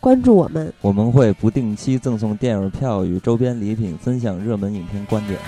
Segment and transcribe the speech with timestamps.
[0.00, 5.38] 关注我们，我们会不定期赠送电影票与周边礼品，分享热门影片观点。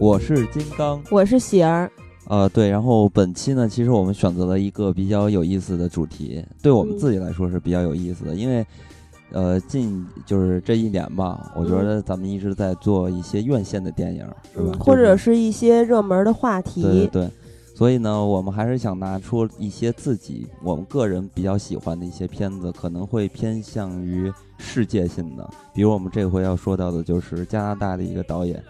[0.00, 1.90] 我是金刚，我是喜儿。
[2.28, 8.64] 呃，对，然后本期呢，其实我们选择了一个比较有意思的主题，对我们自己来说是比较有意思的，因为，
[9.32, 14.78] 呃，近就是这一年吧，我觉得咱们一直在做一些院线的电影，是吧？
[14.78, 16.80] 或者是一些热门的话题。
[16.80, 17.30] 对对对，
[17.74, 28.62] 所以呢，我们还是想拿出一些自己我们个人比较喜欢的一些片子，可能会偏向于世界性的，比如我们这回要说到的就是加拿大的一个导演。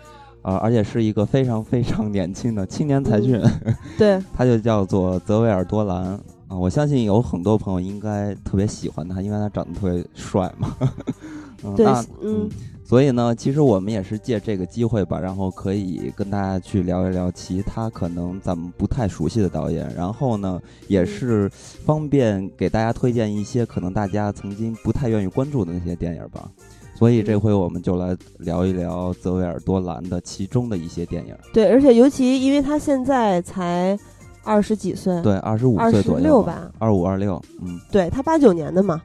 [0.43, 3.41] 啊，而且是一个非常非常年轻的青年才俊，
[3.97, 6.59] 对，他就叫做泽维尔多兰啊。
[6.59, 10.77] 我相信有很多朋友应该特别喜欢他，因为他长得特别帅嘛。
[11.77, 11.87] 对，
[12.21, 12.51] 嗯，
[12.85, 26.51] 所以呢，其实我们也是借这个机会吧，然后可以跟大家去聊一聊其他可能咱们不太熟悉的导演，然后呢，也是方便给大家推荐一些可能大家曾经不太愿意关注的那些电影吧。
[26.95, 31.35] 所以这回我们就来聊一聊泽维尔多兰的其中的一些电影。
[31.53, 33.99] 对，而且尤其因为他现在才
[34.45, 39.03] 二十几岁，对，二十五岁左右吧，二五二六，嗯，对他八九年的嘛，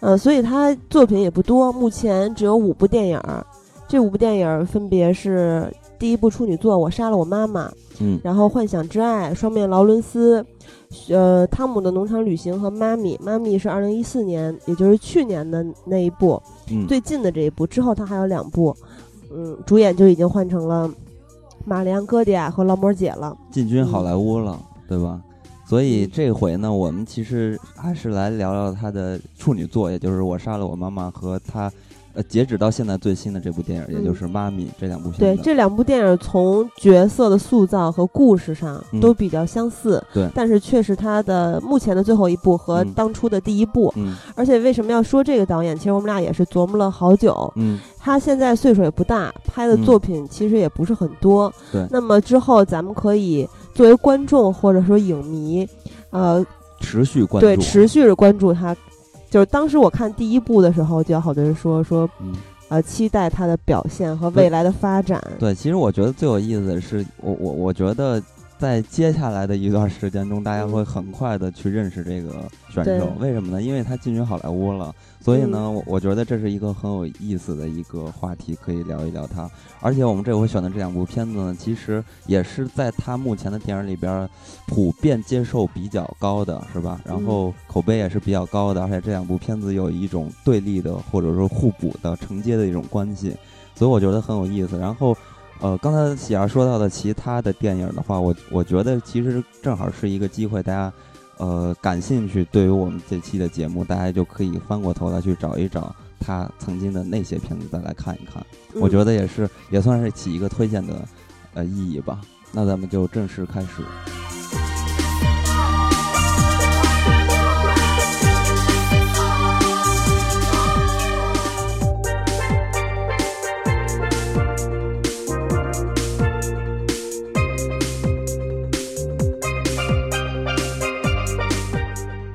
[0.00, 3.20] 呃，所以他作品也不多，目前只有五部电影。
[3.86, 7.68] 这五部电影分别是第一部处女作《我杀了我妈妈》，
[8.00, 10.42] 嗯，然后《幻想之爱》、《双面劳伦斯》。
[11.08, 16.40] 呃，汤姆的农场旅行和妈咪，妈咪是二零一四年，也就是去年的那一部，
[16.86, 17.66] 最近的这一部。
[17.66, 18.72] 之后他还有两部，
[19.32, 20.88] 嗯，主演就已经换成了
[21.64, 24.56] 玛丽安戈迪亚和劳模姐了，进军好莱坞了，
[24.88, 25.20] 对吧？
[25.66, 31.68] 所以这回呢，我们其实还是来聊聊他的处女作，也就是《我杀了我妈妈》和他。
[32.14, 45.76] 呃，截止到现在最新的这部电影，也就是《妈咪》这两部片，对这两部电影从角色的塑造和故事上都比较相似，对，但是却是他的目前的最后一部和当初的第一部，嗯，而且为什么要说这个导演？
[45.76, 55.68] 其实我们俩也是琢磨了好久，嗯，他现在岁数也不大，拍的作品其实也不是很多，对，那么之后咱们可以作为观众或者说影迷，
[56.10, 56.46] 呃，
[56.78, 58.76] 持续关注，对，持续的关注他。
[59.34, 62.08] 就是当时我看第一部的时候，就有好多人说说，
[62.68, 65.20] 呃，期待他的表现和未来的发展。
[65.40, 68.22] 对，其实我觉得最有意思的是，我我我觉得。
[68.64, 73.12] 在接下来的一段时间中，大家会很快的去认识这个选手。
[73.20, 73.60] 为什么呢？
[73.60, 79.46] 因为他进军好莱坞了，所以呢，我觉得这是一个很有意思的一个话题，可以聊一聊他。
[79.82, 84.26] 而且我们这回选的这两部片子呢，其实也是在他目前的电影里边
[84.66, 86.98] 普遍接受比较高的，是吧？
[87.04, 93.36] 然后口碑也是比较高的，而且这两部片子有一种对立的或者说互补的承接的一种关系，
[93.74, 94.78] 所以我觉得很有意思。
[94.78, 95.14] 然后。
[95.60, 100.92] 呃，刚才喜儿说到的其他的电影的话，我我觉得其实正好是一个机会，大家
[101.38, 108.44] 呃感兴趣，对于我们这期的节目，大家就可以翻过头来去找一找他曾经的那些片子，再来看一看。
[108.74, 111.08] 我觉得也是，也算是起一个推荐的
[111.54, 112.20] 呃意义吧。
[112.52, 113.82] 那咱们就正式开始。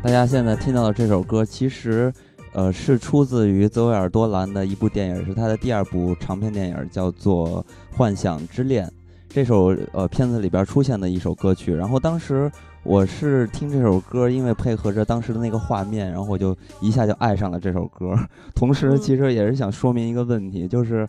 [0.10, 2.12] 大家现在听到的这首歌，其实，
[2.54, 7.64] 呃，是出自于泽维尔多兰的一部电影，是他的第二部长篇电影，叫做
[7.96, 8.88] 《幻想之恋》。
[9.30, 12.52] 这首呃片子里边出现的一首歌曲，然后当时
[12.82, 18.16] 我是听这首歌，因为配合着当时的那个画面，然后我就一下就爱上了这首歌。
[18.56, 21.08] 同时，其实也是想说明一个问题，就是。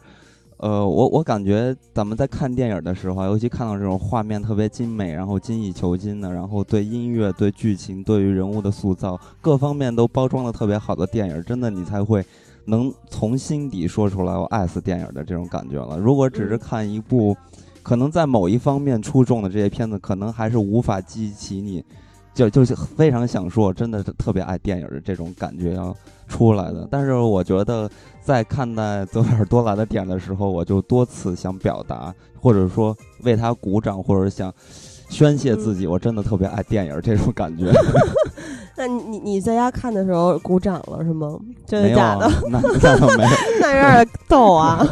[0.63, 12.23] 呃，我我感觉咱们在看电影的时候，尤其看到这种画面特别精美，然后精益求精的，然后对音乐、对剧情、对于人物的塑造各方面都包装的特别好的电影，真的你才会
[12.67, 15.99] 能从心底说出来我爱死电影的这种感觉了。
[15.99, 17.35] 如果只是看一部，
[17.83, 21.83] 可能在某一方面出众的这些片子，可能还是无法激起你。
[22.41, 25.95] 就就是非常想说，真的是特别爱电影的这种感觉要
[26.27, 26.89] 出来的。
[26.91, 27.91] 但是我觉得
[28.23, 34.53] 在看待泽维尔多兰的点的时候，我就多次想表达，或者说为他鼓掌，或者想。
[35.11, 37.71] 宣泄自己，我真的特别爱电影这种感觉。
[38.77, 41.39] 那你你你在家看的时候鼓掌了是吗？
[41.67, 42.31] 真的假的？
[42.49, 43.31] 那那倒没有，
[43.61, 44.83] 那有点逗啊。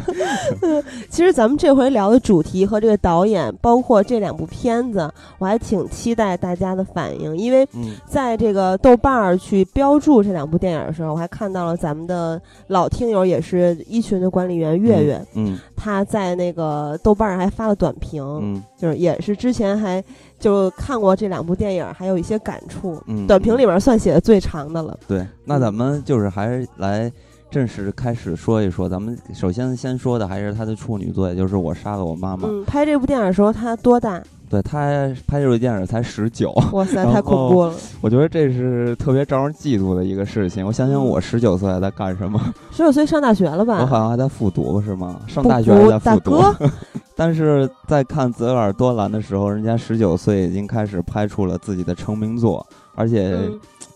[0.62, 7.68] 对，其实咱们这回聊的主题和这个导演，包括这两部片子，我还挺期待大家的反应，因为
[8.06, 20.02] 在这个豆瓣儿去标注这两部电影的时候，我还看到了咱们的老听友，也是一群的管理员月月，嗯，他在那个豆瓣上还发了短评，嗯，就是也是之前还。
[20.36, 23.02] 就看过这两部电影，还有一些感触。
[23.06, 24.98] 嗯，短评里面算写的最长的了。
[25.08, 27.10] 对，那咱们就是还是来
[27.50, 28.86] 正式开始说一说。
[28.86, 32.46] 咱们首先先说的还是他的处女作，也就是《我杀了我妈妈》。
[32.50, 34.22] 嗯，拍这部电影的时候他多大？
[34.54, 36.52] 对他拍这部电影才十九。
[36.72, 37.74] 哇塞， 太恐怖了！
[38.00, 40.64] 我觉得这是特别招人嫉妒的一个事情。
[40.64, 42.40] 我想想，我十九岁还在干什么？
[42.70, 43.78] 十九岁上大学了吧？
[43.80, 45.18] 我好像还在复读，是吗？
[45.26, 46.40] 上大学还在复读。
[47.16, 52.64] 但是在看泽尔多兰的时候，人家十九岁已经开始拍出了自己的成名作，
[52.94, 53.36] 而且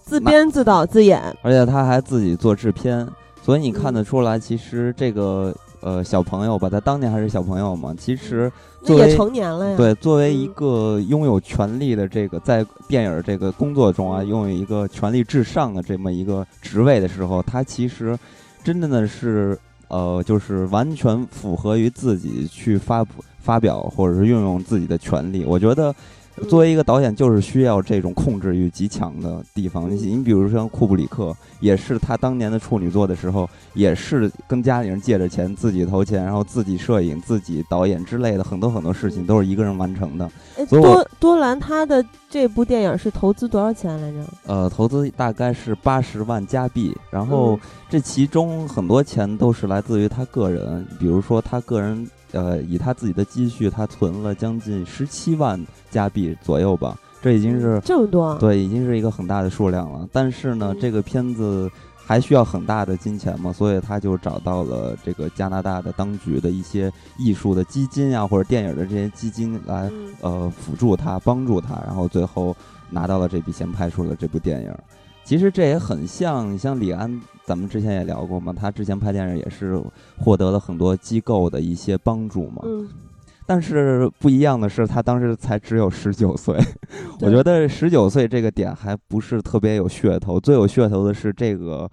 [0.02, 3.06] 自编自导自演，而且他还自己做制片，
[3.42, 8.50] 所以你看得出来，其实这个呃小朋友吧，他当年还是小朋友嘛，其实
[8.82, 9.76] 也成年了呀。
[9.76, 18.18] 对，作为一个拥有权力的这个在电影这个工作中啊，拥有一个权力至上的这么一个职位的时候，他其实
[18.62, 19.58] 真正的是。
[19.90, 25.46] 呃，就是完全符合于自己去发布、发表或者是运用自己的权利。
[25.46, 25.94] 我觉得，
[26.48, 29.90] 作为一个导演，就是需要这种控制欲极强的地方。
[29.90, 40.30] 你你比如说像库布里克，也是他当年的处女作的时候，也是跟家里人借着钱，自己投钱，然后自己摄影、自己导演之类的很多很多事情都是一个人完成的。
[40.70, 44.18] 多多兰他的这部电影是投资多少钱来着？
[44.46, 47.58] 呃，投资大概是八十万加币，然后
[47.88, 60.08] 这其中很多钱都是来自于他个人，比如说他个人，呃，以他自己的积蓄，他存了将近十七万加币左右吧，这已经是这么多，对，已经是一个很大的数量了。
[60.12, 61.70] 但是呢，这个片子。
[62.08, 69.92] 还需要很大的金钱嘛，所以他就找到了这个加拿大的当局的一些艺术的基金啊，或者电影的这些基金来
[70.22, 72.56] 呃辅助他，帮助他，然后最后
[72.88, 74.74] 拿到了这笔钱，拍出了这部电影。
[75.22, 79.82] 其实这也很像，你像李安，咱们之前也聊过嘛，他之前拍电影也是
[80.18, 82.62] 获得了很多机构的一些帮助嘛。
[83.46, 86.54] 但是不一样的是，他当时才只有十九岁。
[87.22, 91.90] 我觉得十九岁这个点还不是特别有噱头，最有噱头的是这个。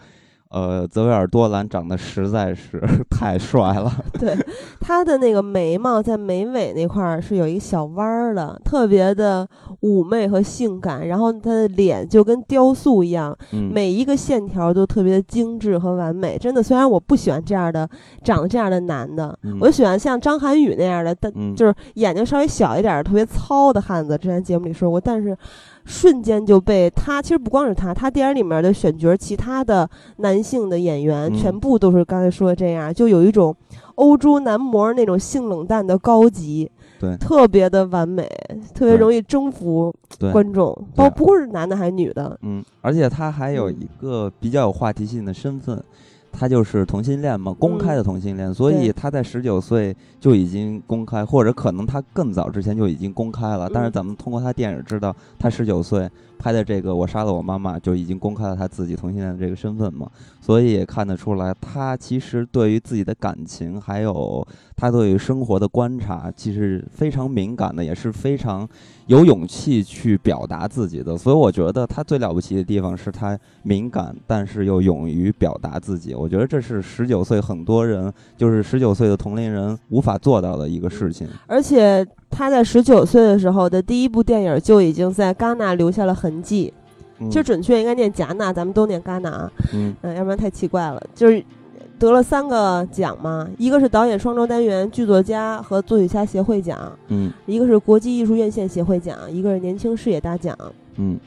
[0.55, 2.81] 呃，泽维尔多兰长得实在是
[3.11, 3.91] 太帅了。
[4.17, 4.33] 对，
[4.79, 9.45] 他的那个眉毛在眉尾那块儿是有一个小弯儿的，特别的
[9.81, 11.05] 妩媚和性感。
[11.09, 16.37] 然后他的脸就跟雕塑一样，每一个线条都特别的精致和完美。
[16.37, 17.85] 真的，虽然我不喜欢这样的
[18.23, 24.17] 长得这样的男的，我喜欢像张涵予那样的，但就是眼睛稍微小一点、特别糙的汉子。
[24.17, 25.37] 之前节目里说过，但是。
[25.85, 33.55] 瞬间就被他，其实不光是他，他电影里面的选角，其他的男性的演员全部都是刚才说的这样，就有一种
[33.95, 38.27] 欧洲男模那种性冷淡的高级，对，特别的完美，
[38.73, 39.93] 特别容易征服
[40.31, 45.81] 观众，包不过是男的还是女的，嗯，而且他还有一个比较有话题性的身份。
[46.37, 53.69] 他就是同性恋嘛，公开的同性恋，所以他在十九岁就已经公开，或者可能他更早之前就已经公开了。
[53.73, 60.09] 但是咱们通过他电影知道，他十九岁拍的这个《我杀了我妈妈》就已经公开了他自己同性恋的这个身份嘛，
[60.41, 68.67] 所以也看得出来，他其实对于自己的感情，还有他对于生活的观察，其实非常敏感的，也是非常。
[69.07, 76.15] 有勇气去表达自己的，所以我觉得他最了不起的地方是他敏感，但是又勇于表达自己。
[76.15, 81.27] 我觉得这是十九岁很多人，就是十九岁的同龄人无法做到的一个事情。
[81.45, 82.03] 而且
[82.35, 86.73] 他在十九岁的时候的第一部电影就已经在戛纳留下了痕迹，
[87.29, 91.41] 其实准确应该念戛纳，咱们都念戛纳，嗯，要不然太奇怪了，就是。
[91.97, 100.53] 得了三个奖嘛，一个是导演双周单元剧作家和作曲家协会奖，嗯，一个是国际艺术院线协会奖，一个是年轻视野大奖，
[100.97, 101.17] 嗯，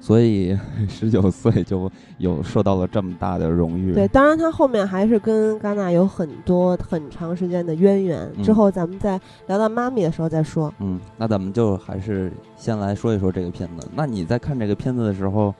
[0.00, 0.56] 所以
[0.88, 3.94] 十九岁就有受到了这么大的荣誉。
[3.94, 10.72] 对，当然他后面还是跟戛纳有很多很长时间的渊源，之后咱们再聊到妈咪的时候再说。
[10.80, 13.88] 嗯，那咱们就还是先来说一说这个片子。
[13.94, 15.54] 那你在看这个片子的时候？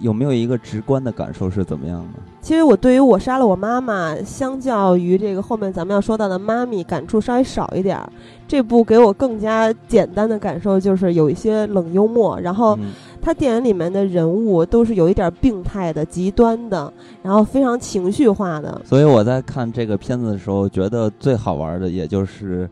[0.00, 2.20] 有没有一个直观的感受是怎么样的？
[2.40, 8.08] 其实我对于我杀了我妈妈，相较于这个后面咱们要说到的妈咪，感触稍微少一点儿。
[8.46, 12.78] 这部给我更加简单的感受就是有一些冷幽默，然后
[13.20, 18.80] 他电影里面的人物都是有一点病态的、极端的，然后非常情绪化的。
[18.84, 22.68] 所以我在看这个片子的时候，觉得最好玩的也就是。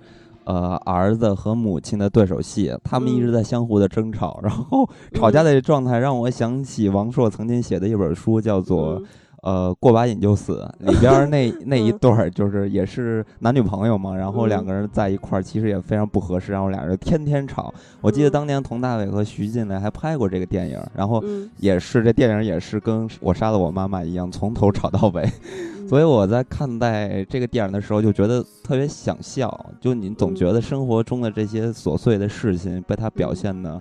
[0.49, 8.99] 呃，儿子和母亲的对手戏，他们一直在相互的争吵，然后吵架的状态让我想起王朔曾经写的一本书，叫做
[9.43, 17.73] 《呃过把瘾就死》，里边那 那一对儿就是也是男女朋友嘛，然后两个人在一块儿其实也非常不合适，然后俩人天天吵。
[18.01, 21.23] 我记得当年佟大为和徐静蕾还拍过这个电影，然后
[21.59, 25.29] 也是这电影也是跟我杀了我妈妈一样，从头吵到尾。
[25.89, 29.49] 所以我在看待这个电影的时候，就觉得特别想笑。
[29.81, 33.81] 就你总觉得生活中的这些琐碎的事情被他表现的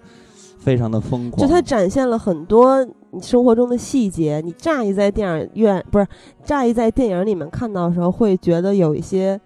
[0.58, 1.46] 非常的疯狂。
[1.46, 4.42] 就他展现了很多你生活中的细节。
[4.44, 6.08] 你乍一在电影院不是
[6.44, 9.40] 乍一在电影里面看到的时候，会觉得有一些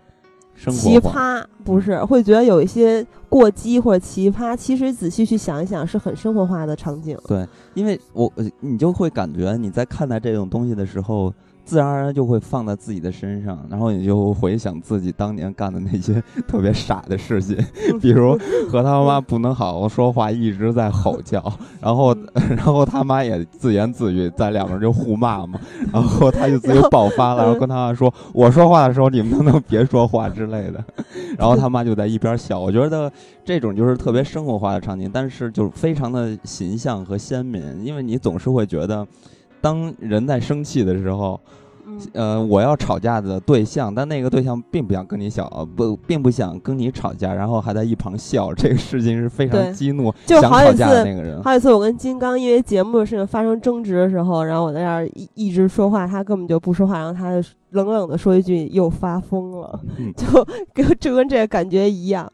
[0.55, 4.55] 奇葩，不是会觉得有一些过激或者奇葩。
[4.55, 7.17] 其实仔细去想一想，是很生活化的场景。
[7.27, 11.33] 对，因为我你就会感觉你在看待这种东西的时候。
[11.63, 17.57] 自然而然就会放在自己的身上，然后你就回想自己当年干的那些 特别傻的事情，
[18.01, 18.37] 比如
[18.69, 21.41] 和他妈不能好好说话，一直在吼叫，
[21.79, 22.15] 然后
[22.49, 25.59] 然后他妈也自言自语，在两个人就互骂嘛，
[25.91, 30.83] 然后他就自己爆发了，然后跟他妈说：“我说话的时候你们能不能别说话之类的。”
[31.37, 32.59] 然后他妈就在一边笑。
[32.59, 33.11] 我觉得
[33.45, 39.07] 这种就是特别生活化的场景，但是就非常的形象和鲜明，因为你总是会觉得。
[39.61, 41.39] 当人在生气的时候，
[42.13, 51.41] 呃，我要吵架的对象，但那个对象并不想跟你小不，并不想跟你吵架，然后还在一旁笑，这个事情是非常激怒想吵架的那个人。
[51.43, 57.31] 好几次我跟金刚因为节目的事情发生争执的时候，然后我在那儿一一直说话，他根本就不说话，然后他
[57.71, 59.79] 冷冷的说一句“又发疯了”，
[60.17, 60.25] 就
[60.73, 62.31] 跟就跟这个感觉一样。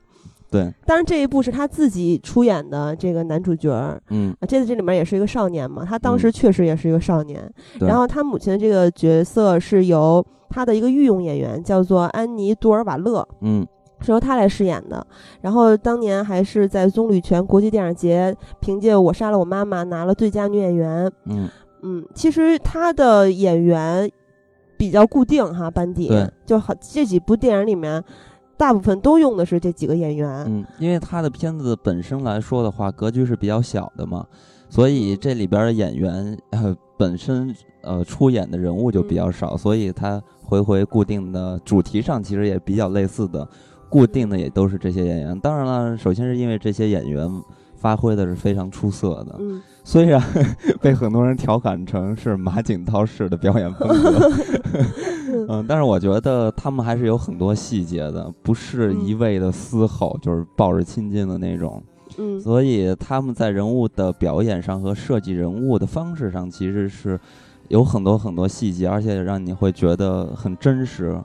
[0.50, 7.52] 对，当然这一部是他自己出演的这个男主角儿，嗯，这次这里面也是一个少年嘛，他当时确实也是一个少年。
[7.82, 13.68] 然后他母亲的这个角色是由他的一个御用演员叫做安妮·杜尔瓦勒，嗯，
[14.00, 15.06] 是由他来饰演的。
[15.42, 21.12] 然后当年还是在棕榈泉国际电影节凭借《我杀了我妈妈》拿了最佳女演员。
[21.26, 21.50] 嗯
[21.84, 24.10] 嗯，其实他的演员
[24.78, 26.10] 比较固定哈，班底
[26.46, 28.02] 就好这几部电影里面。
[28.58, 34.26] 大部分都用的是这几个演员，嗯，因为他的片子本身来说的话，格局是比较小的嘛，
[34.68, 43.48] 所以这里边的演员呃本身呃出演的人物就比较少，所以他回回固定的主题上其实也比较类似的，
[43.90, 45.40] 固定的也都是这些演员。
[45.40, 47.30] 当然了，首先是因为这些演员
[47.76, 50.22] 发挥的是非常出色的，嗯，虽然
[50.84, 54.32] 被很多人调侃成是马景涛式的表演风格。
[55.48, 61.82] 嗯，但是我觉得他们还是有很多细节的，不是一味的嘶吼，就是抱着亲近的那种。
[62.18, 67.18] 嗯，所以他们在人物的表演上和设计人物的方式上，其实是
[67.70, 71.18] 有很多很多细节，而且让你会觉得很真实。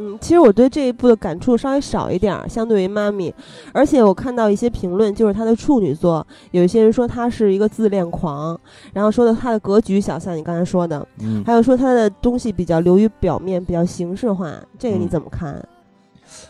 [0.00, 3.32] 嗯，其实我对这一部的感触稍微少一点儿，相对于妈咪，
[3.70, 8.58] 而且我看到一些评论，就是他的处女作，有一些人说他是一个自恋狂，
[8.94, 15.62] 然后说的他的格局小，像你刚才说的，嗯，还有说他的东西比较流于表面，比较形式化，这个你怎么看？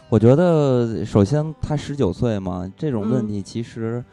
[0.08, 4.04] 我觉得首先他十九岁嘛，这种问题其实，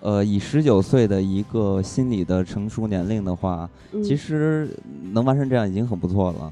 [0.00, 3.68] 呃，以十九岁的一个心理的成熟年龄的话，
[4.02, 4.70] 其实
[5.12, 6.50] 能完成这样已经很不错了。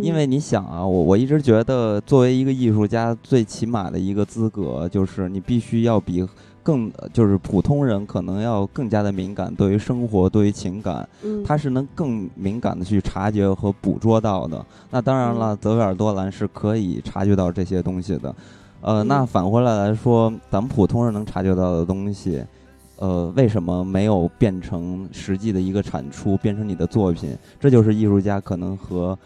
[0.00, 6.26] 因为你想啊，我我一直觉得，作为一个艺术家，最起码的一个资格就是你必须要比
[6.62, 11.08] 更就是普通人可能要更加的敏感，对于生活，对于情感，
[11.44, 14.64] 他是能更敏感的去察觉和捕捉到的。
[14.90, 18.34] 那当然了，泽维尔多兰是可以察觉到这些东西的。
[18.80, 22.44] 呃，那反过来来说，咱们普通人能察觉到的东西，
[22.98, 27.36] 呃，为什么没有变成实际的一个产出，变成你的作品？
[27.58, 29.18] 这就是艺术家可能和。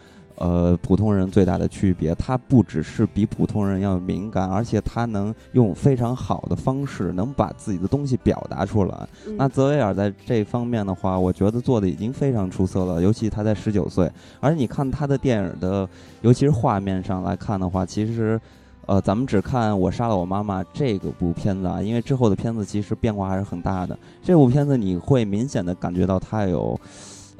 [0.43, 9.07] 呃，普通人最大的区别，他不只是比普通人要敏感，而且他能用非常好的方式，能把自己的东西表达出来。
[9.37, 14.11] 那泽维尔在这方面的话，我觉得做的已经非常出色了，尤其他在十九岁。
[14.39, 15.87] 而且你看他的电影的，
[16.21, 18.41] 尤其是画面上来看的话，其实，
[18.87, 23.95] 呃，咱们只看《我杀了我妈妈》这个部片子啊，因为之后的片子其实变化还是很大的。
[24.23, 26.79] 这部片子你会明显的感觉到他有。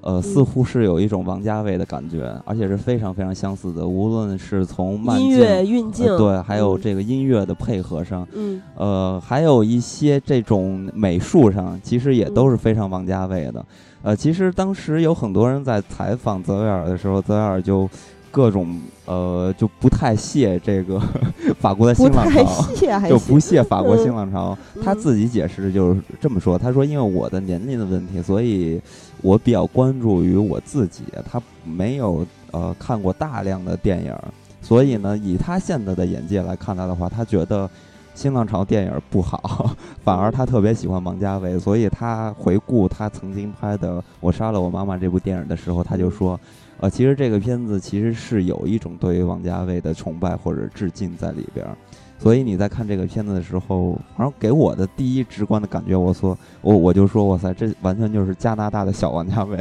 [0.02, 3.88] 呃，似乎是有一种王家卫的感觉，而且是非常非常相似的。
[3.88, 13.66] 无论是从音乐运镜，对，还有这个音乐的配合上，嗯，呃，还有一些这种美术上，其实也都是非常王家卫的。
[14.02, 17.90] 呃，其实当时有很多人在采访泽维尔的时候，泽维尔就。
[18.34, 20.98] 各种呃就不太屑这个
[21.60, 24.58] 法国的新浪潮，就不屑法国新浪潮。
[24.82, 28.80] 他自己解释就是这么说：“他说，因为我的年龄的问题，所以
[29.22, 31.04] 我比较关注于我自己。
[31.30, 34.16] 他没有呃看过大量的电影，
[34.62, 37.70] 所以呢，以他现在的眼界来看他的话，他觉得
[38.14, 41.58] 新浪潮电影不好， 反而他特别喜欢王家卫。
[41.60, 46.40] 所以他回顾他曾经拍的《我杀了我妈妈》这部电影的时候，他就说。”
[46.82, 51.78] 呃，其实这个片子其实是有一种对于王家卫的崇拜或者致敬在里边儿，
[52.22, 59.58] 所以你在看这个片子的时候，反正给我的第一直观的感觉，我说我我就说，哇塞，这完全就是加拿大的小王家卫，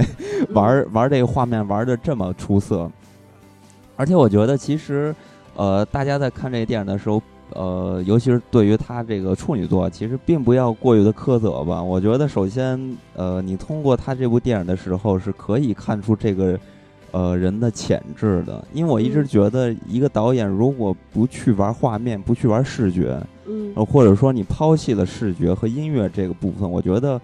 [0.52, 2.90] 玩玩这个画面玩的这么出色，
[3.97, 5.14] 而且我觉得其实，
[5.57, 7.23] 呃，大家在看这个电影的时候，
[7.55, 11.83] 呃，尤其是对于他这个处女作，其实并不要过于的苛责吧。
[11.83, 12.79] 我觉得首先，
[13.14, 16.61] 呃，你通过他这部电影的时候，是可以看出这个。
[17.12, 27.21] 呃，人的潜质的，因为我一直觉得，一个导演如果不去玩画面，不去玩视觉，嗯，或者说你抛弃了视觉和音乐这个部分，我觉得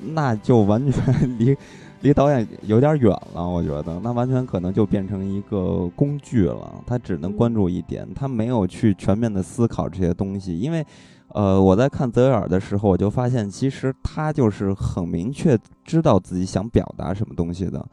[0.00, 1.02] 那就完全
[1.38, 1.56] 离
[2.02, 3.48] 离导演有点远了。
[3.48, 10.58] 我觉得那完全可能就变成一个工具了，他只能关注一点，他没有去全面的思考这些东西。
[10.58, 10.84] 因为，
[11.28, 17.84] 呃，我在看泽维尔的时候，我就发现，其实他就是很明确知道自己想表达什么东西的。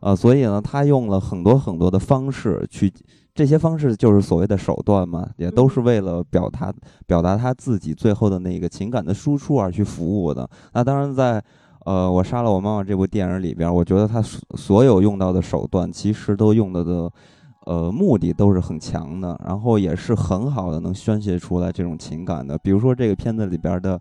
[0.00, 2.90] 呃，所以呢，他用了很多很多的方式去，
[3.34, 6.72] 这些方式就是所谓的手段嘛，也都是为了表达
[7.06, 10.48] 表达他自己最后的那个情感的输出而去服务的。
[10.72, 11.42] 那当然，在
[11.84, 17.12] 呃，我杀了我妈妈这部电影里边，我觉得他所所有用到的手段，其实都用的的，
[17.66, 22.56] 呃，目的都是很强的，然后也是很好的能宣泄出来这种情感的。
[22.58, 24.00] 比如说这个片子里边的，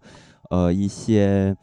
[0.49, 1.53] 呃，一些。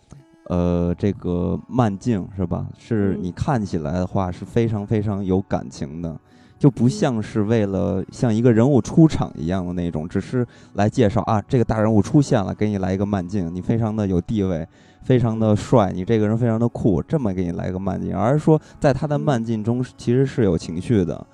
[0.48, 2.66] 呃，这个慢镜是吧？
[2.78, 6.16] 是你看起来的话是非常非常有感情的，
[6.56, 14.64] 就不像是为了像一个人物出场一样的那种，只是来介绍啊，这个大人物出现了，给你来一个慢镜，你非常的有地位，
[15.02, 21.26] 非常的帅，你这个人非常的酷，这么给你来个慢镜，而是说在他的慢镜中其实是有情绪的，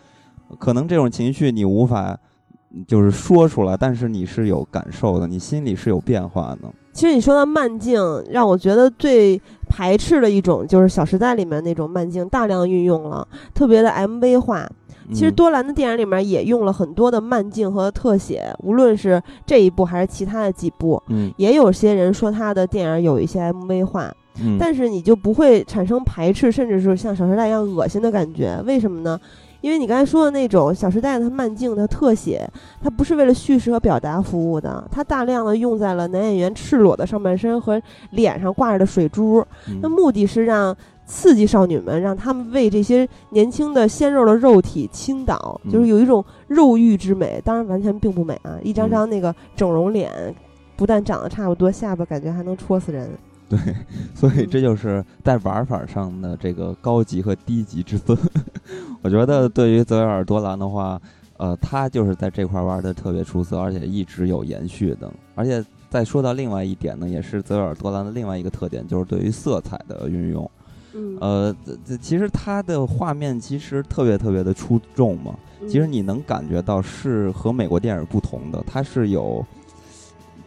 [0.58, 2.18] 可能这种情绪你无法
[2.86, 6.68] 就是说出来，但是你是有感受的，你心里是有变化的。
[6.92, 14.68] 其实你说到慢镜，让我觉得最排斥的一种就是《小时代》里面那种慢镜，大量运用了，特别的 MV 化。
[15.12, 29.18] 其实多兰的电影里面也用了很多的慢镜和特写，无论是这一部还是其他的几部，嗯，也有些人说他的电影有一些 MV 化，嗯，但是你就不会产生排斥，甚至是像《小时代》一样恶心的感觉，为什么呢？
[29.62, 32.46] 因为你刚才说的那种《小时代》的慢镜它特写，
[32.82, 39.42] 它不是为了叙事和表达服务的，它大量的用在了男演员赤裸的上半身和脸上挂着的水珠，
[39.80, 47.40] 那目的是让刺激少女们，让她们为这些年轻的鲜肉的肉体倾倒，就是有一种肉欲之美。
[47.44, 50.34] 当然，完全并不美啊，一张张那个整容脸，
[50.74, 53.08] 不但长得差不多，下巴感觉还能戳死人。
[53.48, 53.58] 对，
[54.14, 58.16] 所以这就是在玩法上的这个高级和低级之分。
[59.02, 61.00] 我觉得对于泽维尔多兰的话，
[61.36, 65.12] 呃，他就是在这块玩的特别出色，而且一直有延续的。
[65.34, 70.50] 而且再说到另外一点呢，也是泽维尔多兰的另外一个特点，就是对于色彩的运用。
[70.94, 71.56] 嗯，呃，
[72.00, 75.34] 其实它的画面其实特别特别的出众嘛。
[75.68, 79.44] 其实你能感觉到是和美国电影不同的，它是有。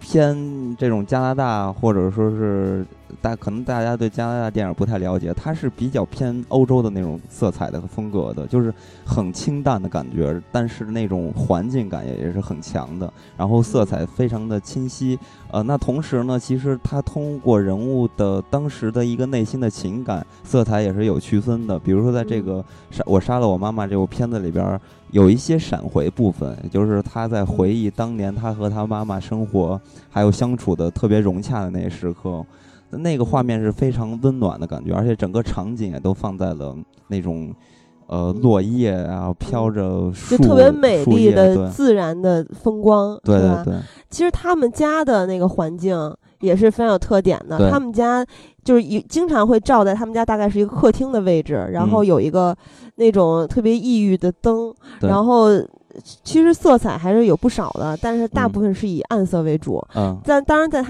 [0.07, 2.85] 偏这种加拿大，或者说是
[3.21, 8.73] 大，可能大家对加拿大电影不太了解，它是比较偏欧洲的那种色彩的风格的，就是
[9.05, 15.17] 很清淡的感觉，但是那种环境感也也是很强的，然后色彩非常的清晰。
[15.51, 21.79] 呃，那同时呢，其实它通过人物的当时的一个内心的情感，色彩也是有区分的。
[21.79, 24.79] 比如说在这个杀我杀了我妈妈这部片子里边。
[25.11, 32.43] 有一些闪回部分，就是他在回忆当年他和他妈妈生活还有相处的特别融洽的那些时刻，
[32.91, 36.75] 那个画面是非常温暖的感觉，而且整个场景也都放在了
[37.07, 37.53] 那种
[38.07, 43.73] 呃落叶啊飘着树，就特别美丽的自然的风光，对对对。
[44.09, 48.25] 其实他们家的那个环境也是非常有特点的，他们家。
[48.65, 52.57] 就是一经常会照在他们家，大概是一个客厅的位置，然后有一个
[52.95, 55.49] 那种特别抑郁的灯，然后
[56.23, 59.79] 其实色彩还是有不少的，但是大部分是以暗色为主。
[59.95, 60.81] 嗯，但当然在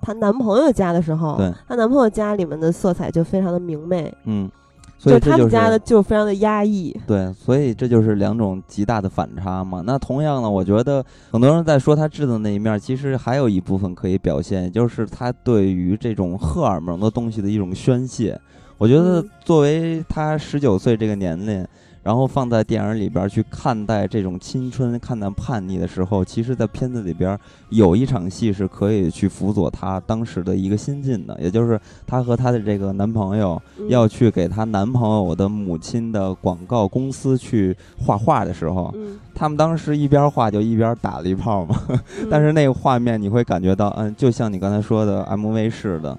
[0.00, 4.12] 她男朋友家的时候，她男朋友家里面的色彩就非常的明媚。
[4.24, 4.50] 嗯，
[4.98, 6.96] 所以他们家的就非常的压抑。
[7.06, 9.82] 对，所以这就是两种极大的反差嘛。
[9.84, 18.40] 那同样呢，我觉得很多人在说他智的那一面，其实还有一部分可以表现，就是她对于这种荷尔蒙的东西的一种宣泄。
[18.76, 21.66] 我觉得作为她十九岁这个年龄。
[22.08, 38.90] 然后放在电影里边去看待这种青春、看待叛逆的时候，其实，在片子里边有一场戏是可以去辅佐她当时的一个心境的，也就是她和她的这个男朋友要去给她男朋友的母亲的广告公司去画画的时候，
[39.34, 41.78] 他们当时一边画就一边打了一炮嘛。
[42.30, 46.18] 但是那个画面你会感觉到，嗯，就像你刚才说的 MV 似的，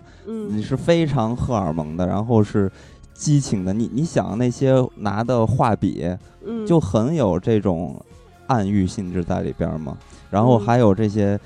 [0.51, 2.71] 你是非常荷尔蒙的，然后是。
[3.19, 6.07] 激情的，你你想那些拿的画笔，
[6.65, 8.01] 就很有这种
[8.47, 9.97] 暗喻性质在里边嘛。
[10.29, 11.37] 然后还有这些，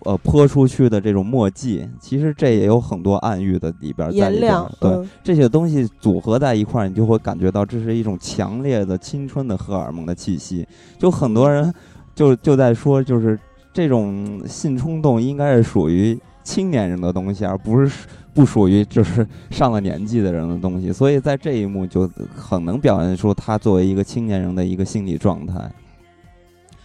[0.00, 4.54] 呃，泼出去的这种墨迹，其实这也有很多暗喻的里边在里边。
[4.78, 10.68] 对这些东西组合在一块儿，你就会感觉到这是一种强烈的青春的荷尔蒙的气息。
[10.98, 11.72] 就很多人
[12.14, 13.38] 就就在说，就是
[13.72, 18.06] 这种性冲动应该是属于青年人的东西，而不是。
[18.34, 25.70] 不属于就是上了年纪的人的东西，所以在这一幕就很能表现出他作为一个青年人的一个心理状态，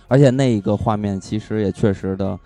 [0.09, 2.37] 而且那一个画面其实也确实的，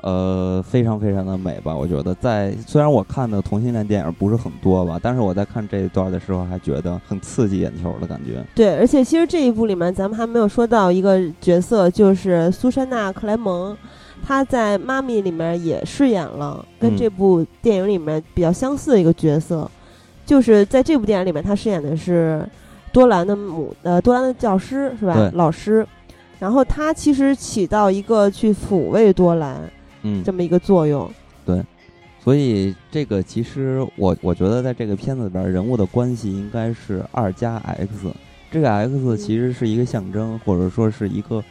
[0.00, 1.72] 呃，非常非常的美吧。
[1.72, 8.44] 我觉得在虽然我看的同性恋电影不是很多吧，但是我在看这一段的时候还觉得很刺激眼球的感觉。
[8.56, 13.76] 对，而且其实这一部里面咱们还没有说到一个角色，就是苏珊娜·克莱蒙。
[14.24, 19.70] 他在《妈咪》里面也饰演了跟这部电影里面比较相似的一个角色，
[20.24, 22.48] 就是在这部电影里面，他饰演的是
[22.92, 25.30] 多兰的母呃多兰的教师是吧？
[25.34, 25.86] 老师。
[26.38, 29.60] 然后他其实起到一个去抚慰多兰，
[30.02, 31.08] 嗯，这么一个作用。
[31.46, 31.62] 对，
[32.24, 38.12] 所以这个其实我我觉得在这个片子里边，人物的关系应该是二加 X。
[38.50, 41.42] 这个 X 其实是一个象征，或者说是一个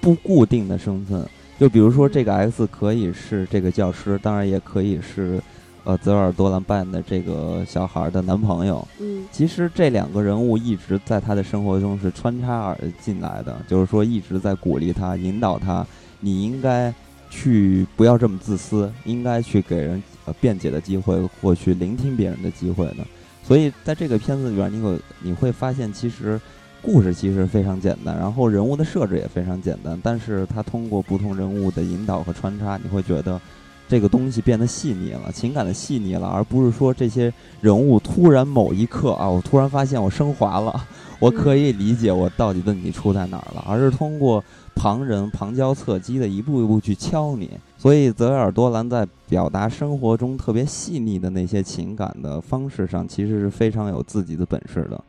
[0.00, 1.24] 不固定的身份。
[1.60, 5.38] 就比如说，这个 X 可以是这个教师，当然也可以是，
[5.84, 8.88] 呃，泽尔多兰扮的这个小孩的男朋友。
[8.98, 15.86] 嗯，其实这两个人物一直在他的生活中是穿插而进来的，就是说一直在鼓励他、引导他，
[16.18, 16.90] 你应该
[17.28, 23.06] 去不要这么自私，应该去给人呃辩解的机会，或去聆听别人的机会的。
[23.42, 26.40] 所以在这个片子里边，你会你会发现，其实。
[26.82, 33.40] 故事其实非常简单，然后人物的设置也非常简单，但是它通过不同人物的引导和穿插，你会觉得
[33.88, 40.84] 这个东西变得细腻了，情感的细腻了，而不是说这些人物突然某一刻啊，我突然发现我升华了，
[41.20, 44.42] 我可以理解我到底问题出在哪儿了，而是通过
[44.74, 47.50] 旁人旁敲侧击的一步一步去敲你。
[47.76, 55.02] 所以泽尔多兰在表达生活中特别细腻的那些情感的方式上，其实是非常有自己的本事的。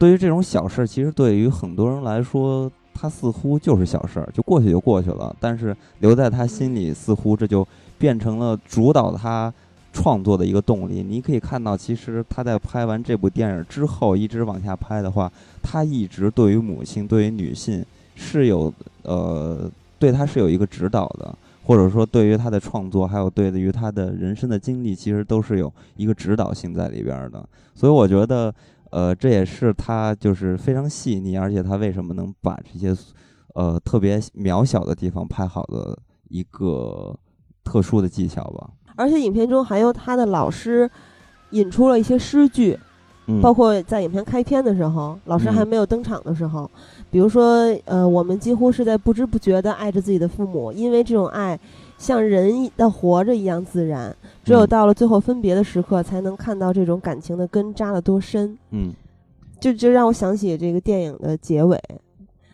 [0.00, 5.36] 对于这种小事，其实对于很多人来说，他似乎就是小事儿，就过去就过去了。
[5.38, 9.52] 但是留在他心里，似乎这就变成了主导他
[9.92, 11.02] 创作的一个动力。
[11.02, 15.30] 你可以看到，其实他在拍完这部电影之后，一直往下拍的话，
[15.62, 17.84] 他一直对于母亲、对于女性
[18.14, 27.44] 是有呃，对他是有一个指导的，或者说对于他的创作，还有对于他的人生的经历，其实都是有一个指导性在里边的。
[27.74, 28.50] 所以我觉得。
[28.90, 32.94] 呃，这也是他就是非常细腻，而且他为什么能把这些，
[33.54, 35.96] 呃，特别渺小的地方拍好的
[36.28, 37.16] 一个
[37.62, 38.70] 特殊的技巧吧。
[38.96, 40.90] 而且影片中还有他的老师
[41.50, 42.78] 引出了一些诗句，
[43.40, 46.70] 包括在影片开篇的时候，老师还没有登场的时候，
[47.10, 51.58] 比如说，呃，我们几乎是在不知不觉的爱着自己的父母，因为这种爱。
[52.00, 58.56] 像人的活着一样自然，只有到了最后分别的时刻，才能看到这种感情的根扎得多深。
[58.70, 58.90] 嗯，
[59.60, 61.78] 就就让我想起这个电影的结尾。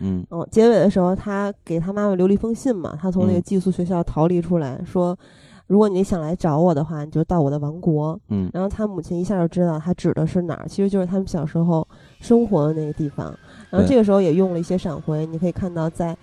[0.01, 5.17] 嗯，哦，结尾的时候，他给他妈妈留了一封信嘛，他从那个寄宿学校逃离出来，说，
[5.69, 8.19] 如果你想来找我的话，你就到我的王国。
[8.31, 11.87] 嗯，然后他母亲一下就知道他指的是哪儿，其实就是他们小时候
[12.19, 13.33] 生活的那个地方。
[13.71, 16.17] 然后这个时候也用了一些闪回，你可以看到在。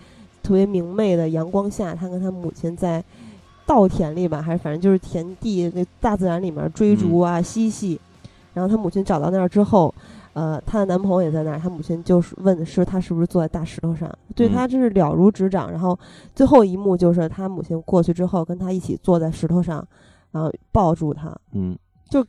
[0.43, 3.03] 特别明媚的阳光下，他跟他母亲在
[3.65, 7.99] 稻田里吧，还是反正就是田地那大自然里面追逐啊嬉戏。
[8.53, 9.91] 然后他母亲找到那儿之后，
[10.33, 11.57] 呃，她的男朋友也在那儿。
[11.57, 15.71] 他母亲就是问是他是不是坐在大石头上，对他真是了如指掌。
[15.71, 15.97] 然后
[16.35, 19.83] 最后一幕就是他母亲过去之后，跟他一起坐在石头上，
[20.31, 21.35] 然后抱住他。
[21.53, 21.75] 嗯，
[22.09, 22.23] 就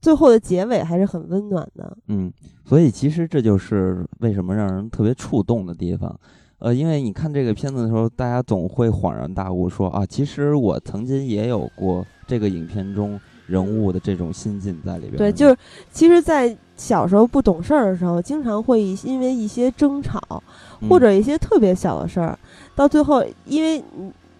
[0.00, 1.96] 最后的结尾还是很温暖的。
[2.08, 2.32] 嗯，
[2.64, 6.18] 所以其实这就是为什么让人特别触动的地方。
[6.58, 15.16] 呃，因为你看这个片子的时候，大家总会恍然大悟，说啊，其实我曾经也有过这个影片中人物的这种心境在里边。
[15.16, 15.56] 对，就是
[15.92, 20.42] 其实，在小时候不懂事儿的时候，经常会因为一些争吵，
[20.88, 22.36] 或者一些特别小的事儿，
[22.74, 23.82] 到最后，因为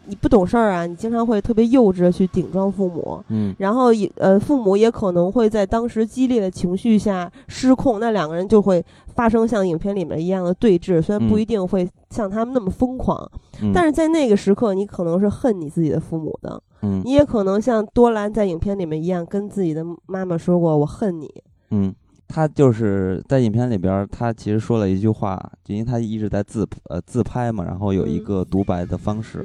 [0.08, 13.30] 你你不懂事儿啊，你经常会特别幼稚的去顶撞父母，嗯，然后也呃，父母也可能会在当时激烈的情绪下失控，那两个人就会发生像影片里面一样的对峙，虽然不一定会像他们那么疯狂，
[13.74, 16.62] 但是在那个时刻，你可能是恨你自己的父母的。
[16.82, 21.28] 嗯，你也可能像多兰在影片里面一样，跟自己的妈妈说过“我恨你”。
[21.70, 21.92] 嗯，
[22.28, 29.44] 他就是在影片里边，他其实说了一句话，就因为他一直在自呃自拍嘛，然后有一个独白的方式，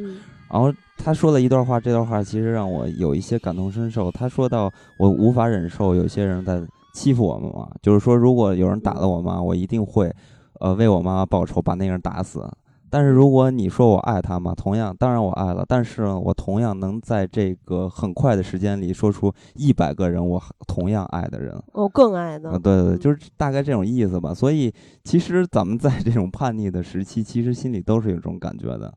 [0.54, 4.12] 然后他说了一段话，这段话其实让我有一些感同身受。
[4.12, 6.62] 他说到：“我无法忍受有些人在
[6.94, 10.14] 欺负我们嘛，就是说，如果有人打了我妈，我一定会
[10.60, 12.48] 呃为我妈妈报仇，把那个人打死。”
[12.88, 24.32] 但是如果你说我爱他嘛，同样当然我爱了，但是我同样能在这个很快的时间里说出一百个人我同样爱的人，我更爱的，对对对，就是大概这种意思吧。
[24.32, 24.72] 所以
[25.04, 28.94] 其实咱们在这种叛逆的时期，其实心里都是有这种感觉的。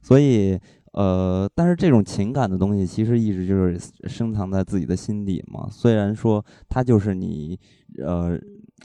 [0.00, 0.58] 所以
[0.92, 5.68] 呃，但是这种情感的东西，其实一直就是深藏在自己的心底嘛。
[5.70, 7.58] 虽然说它就是你
[7.98, 8.38] 呃。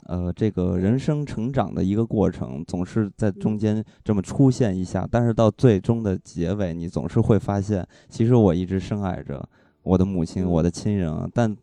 [0.04, 9.42] 呃，这个人生成长的一个过程，总是在中间这么出现一下，但是到最终的结尾，你总是会发现，其实我一直深爱着
[9.82, 11.26] 我的母亲，我的亲人啊。
[11.32, 11.56] 但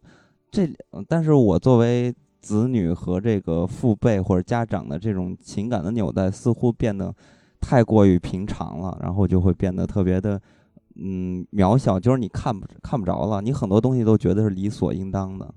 [0.49, 0.67] 这，
[1.08, 7.13] 但是我作为子女和这个父辈或者家长的这种情感的纽带，似乎变得
[7.63, 10.39] 太过于平常了，然后就会变得特别的，
[10.97, 15.49] 嗯，渺小，就是你看不看不着了，你很多东西都觉得是理所应当的。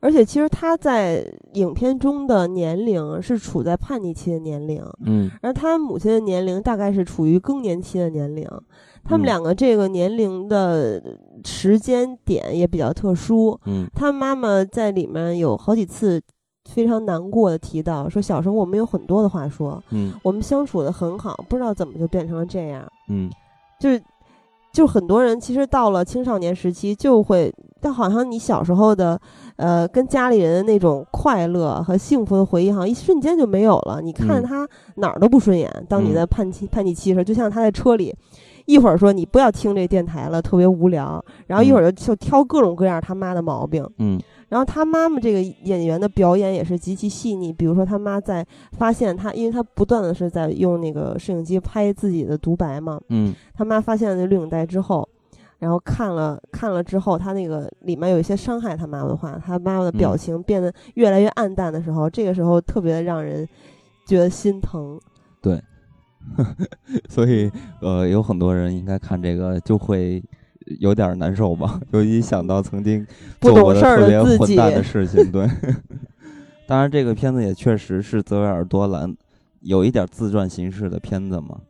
[0.00, 8.48] 而且其实他在影片中的年龄是处在叛逆期的年龄，嗯，而他母亲的年龄大概是处于更年期的年龄，
[9.04, 16.18] 他们两个这个年龄的时间点也比较特殊，嗯，他妈妈在里面有好几次
[16.64, 23.30] 非常难过的提到说，小时候我们有很多的话说，嗯，我们相处的很好，不知道怎么就变成了这样，嗯，
[23.78, 24.02] 就是。
[24.72, 29.20] 就很多人其实到了青少年时期，就会，但好像你小时候的，
[29.56, 34.00] 呃，跟家里人的那种快乐和幸福的回忆，好像一瞬间就没有了。
[34.00, 35.68] 你看他哪儿都不顺眼。
[35.88, 38.14] 当你在叛逆叛逆期时，就像他在车里，
[38.64, 43.84] 一会儿说你不要听这电台了，特别无聊，然后一会儿就就挑各种各样他妈的毛病。
[43.98, 44.20] 嗯。
[44.50, 55.08] 然后他妈妈这个演员的表演也是极其细腻，比如说他妈在发现他，因为他不断的是在用那个摄影机拍自己的独白嘛，嗯，他妈发现了那录影带之后，
[55.60, 63.48] 然后看了看了之后，他那个里面有一些伤害他妈妈的话，他妈妈的表情变得越来越暗淡的时候，这个时候特别的让人
[64.04, 64.98] 觉得心疼。
[65.40, 65.62] 对，
[67.08, 67.48] 所以
[67.80, 70.20] 呃，有很多人应该看这个就会。
[70.78, 71.80] 有点难受吧？
[71.92, 73.06] 尤其想到曾经
[73.40, 75.48] 做过的特别混蛋的事情，对。
[76.66, 79.12] 当然，这个片子也确实是泽维尔多兰
[79.62, 81.60] 有一点自传形式的片子嘛，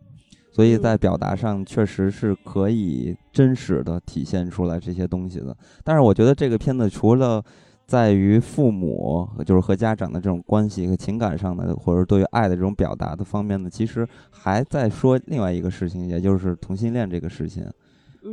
[0.52, 5.56] 所以在表达上确实是可以真实的体现出来这些东西的。
[5.82, 7.42] 但是，我觉得这个片子除了
[7.86, 17.64] 在于父母就是和家长的这种关系和情感上的，或者对于爱的这种表达的方面呢，其实还在说另外一个事情，也就是同性恋这个事情。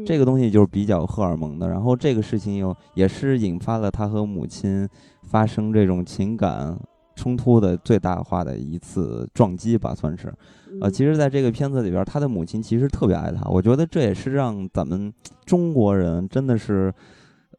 [0.05, 4.87] 这个东西就是比较荷尔蒙的，然后这个事情又也是引发了他和母亲
[5.23, 6.77] 发生这种情感
[7.15, 10.33] 冲突的最大化的一次撞击吧，算是。
[10.81, 15.11] 呃，其实，在这个片子里边，他的母亲其实特别爱他，我觉得这也是让咱们
[15.45, 16.93] 中国人真的是，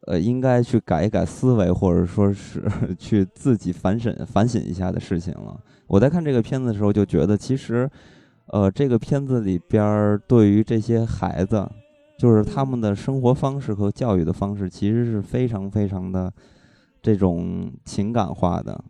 [0.07, 2.63] 呃，应该去改一改思维，或者说是
[2.97, 5.59] 去自己反省反省一下的事情了。
[5.87, 7.89] 我在看这个片子的时候，就觉得其实，
[8.45, 11.67] 呃，这个片子里边对于这些孩子。
[12.19, 16.29] 就是他们的生活方式和教育的方式，其实是非常非常的
[17.01, 18.83] 这种情感化的。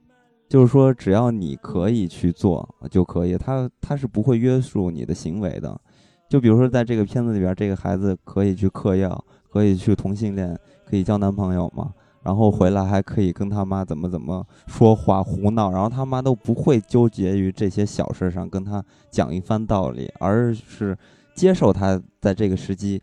[0.48, 5.80] 就是说，只要你可以去做就可以，他他是不会约束你的行为的。
[6.28, 10.58] 就比如说，在这个片子里边，这个孩子可以去嗑药，可以去同性恋，
[10.90, 20.98] 可以交男朋友嘛，然后回来还可以跟他妈怎么怎么说话胡闹，然后他妈都不会纠结于这些小事上跟他讲一番道理，而是
[21.36, 23.00] 接受他在这个时机。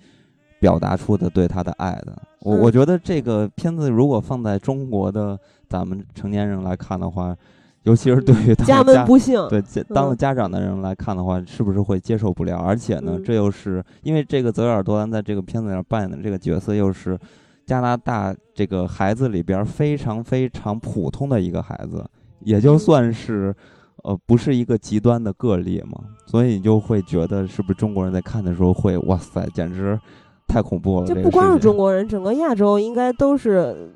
[0.59, 5.38] 表达出的对他的爱的，我我觉得这个片子如果放在中国的
[5.69, 7.37] 咱们成年人来看的话，
[7.83, 9.62] 尤其是对于家门不幸，对
[9.95, 12.57] 当了家长的人来看的话，是不是会接受不了？
[12.57, 17.19] 而且呢，这又是因为这个泽尔多兰在这个片子里扮演的这个角色，又是
[17.66, 22.05] 加拿大这个孩子里边非常非常普通的一个孩子，
[22.40, 23.55] 也就算是
[24.05, 29.99] 呃不是一个极端的个例嘛，所以你就会觉得是不是中国人在看的时候会哇塞，简直。
[30.47, 31.07] 太恐怖了！
[31.07, 33.91] 就不光是中国人，整个亚洲应该都是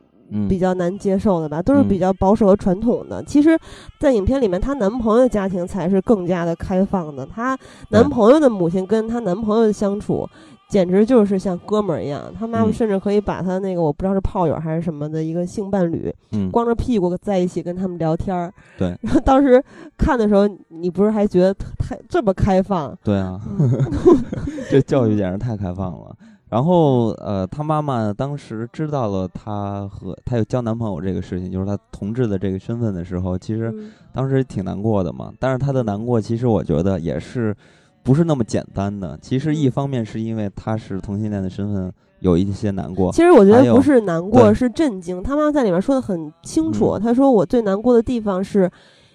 [0.48, 3.22] 比较难接受的吧，都是比较保守和传统的。
[3.24, 3.58] 其实，
[3.98, 7.26] 在影片里面，她男朋友的家庭才是更加的开放的。
[7.26, 7.58] 她
[7.90, 10.28] 男朋友的母亲跟她男朋友的相处。
[10.70, 16.14] 简直就是像哥们儿一样，他妈妈甚至可以把她那个我不知道是炮友还是什么的一个性伴侣，
[16.52, 18.54] 光着屁股在一起跟他们聊天儿。
[18.78, 19.60] 对，然 后当时
[19.98, 22.96] 看的时候，你不是还觉得太这么开放？
[23.02, 23.40] 对啊，
[24.70, 26.14] 这教育简直太开放了。
[26.50, 33.72] 然后呃，他妈妈当时知道了他和他有交男朋友这个事情，就是他同志的这个身份的时候，其实
[34.12, 35.32] 当时挺难过的嘛。
[35.38, 37.56] 但是他的难过，其实我觉得也是。
[38.02, 39.16] 不是那么简单的。
[39.20, 43.12] 其实一方面是因为他是同性恋的身份有一些难过。
[43.12, 45.22] 其实我觉得不是难过，是震惊。
[45.22, 48.68] 他妈在里面说的很清楚，他说我最难过的地方是，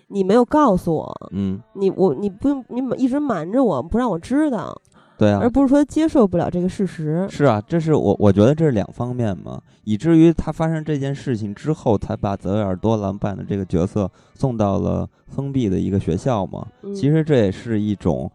[0.10, 4.80] 你没有告诉我，嗯，你我你不用你一直瞒着我不让我知道，
[5.18, 7.28] 对啊，而不是说接受不了这个事实。
[7.30, 16.68] 是啊，这是我我觉得这是两方面嘛，以至于他发生这件事情之后，才把泽维尔多兰扮的这个角色送到了封闭的一个学校嘛。
[16.96, 18.32] 其实这也是一种。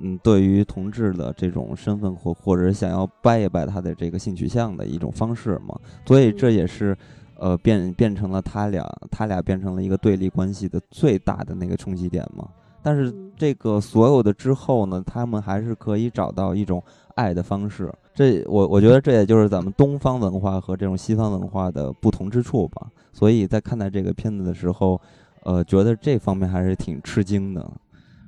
[0.00, 6.96] 嗯，对于同志的这种身份或或者想要掰一掰他的这个性取向的一种方式嘛，所以这也是，
[7.36, 12.46] 呃，变变成了他俩他俩变成了一个对立关系的最大的那个冲击点嘛。
[12.82, 16.82] 但是这个所有的之后呢，他们还是可以找到一种
[17.14, 17.92] 爱的方式。
[18.14, 22.86] 这我我觉得这也就是咱们东方文化和这种西方文化的不同之处吧。
[23.12, 25.00] 所以在看待这个片子的时候，
[25.42, 27.70] 呃，觉得这方面还是挺吃惊的。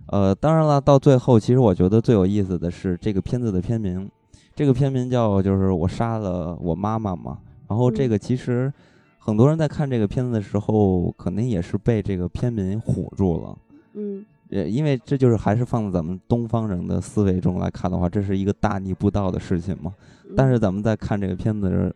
[0.07, 4.11] 呃，当然了，到最后，其实我觉得最有意思的是这个片子的片名，
[4.57, 7.39] 这个片名叫就是我杀了我妈妈嘛。
[7.69, 8.73] 然后这个其实
[9.19, 13.57] 很多人在看这个片子的时候，肯定也是被这个片名唬住了。
[13.95, 19.93] 嗯，呃，因为这就是还是放在咱们东方人的思维中来看的话，这是一个大逆不道的事情嘛。
[20.37, 21.95] 但是咱们在看这个片子。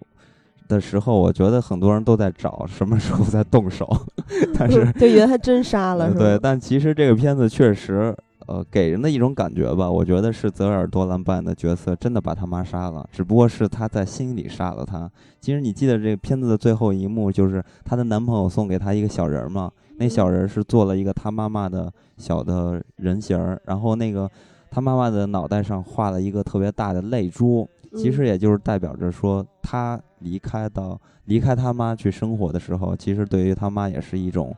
[0.66, 3.86] 的时候，我觉得很多人都在找什么时候在动手，
[4.58, 6.38] 但是就觉得他真杀了，对。
[6.38, 15.10] 但其实这个片子确实，呃，给人的一种感觉吧，我觉得是泽尔多兰扮的角色真的把他妈杀了，只不过是他在心里杀了他。
[15.40, 24.30] 其实你记得这个片子的最后一幕，就是她的男朋友送给她一个小人嘛，那小人是做了一个她妈妈的小的人形儿，然后那个
[24.70, 27.68] 她妈妈的脑袋上画了一个特别大的泪珠。
[27.96, 34.52] 其实也就是代表着说，他离开到离开他妈去生活的时候，其实对于他妈也是一种，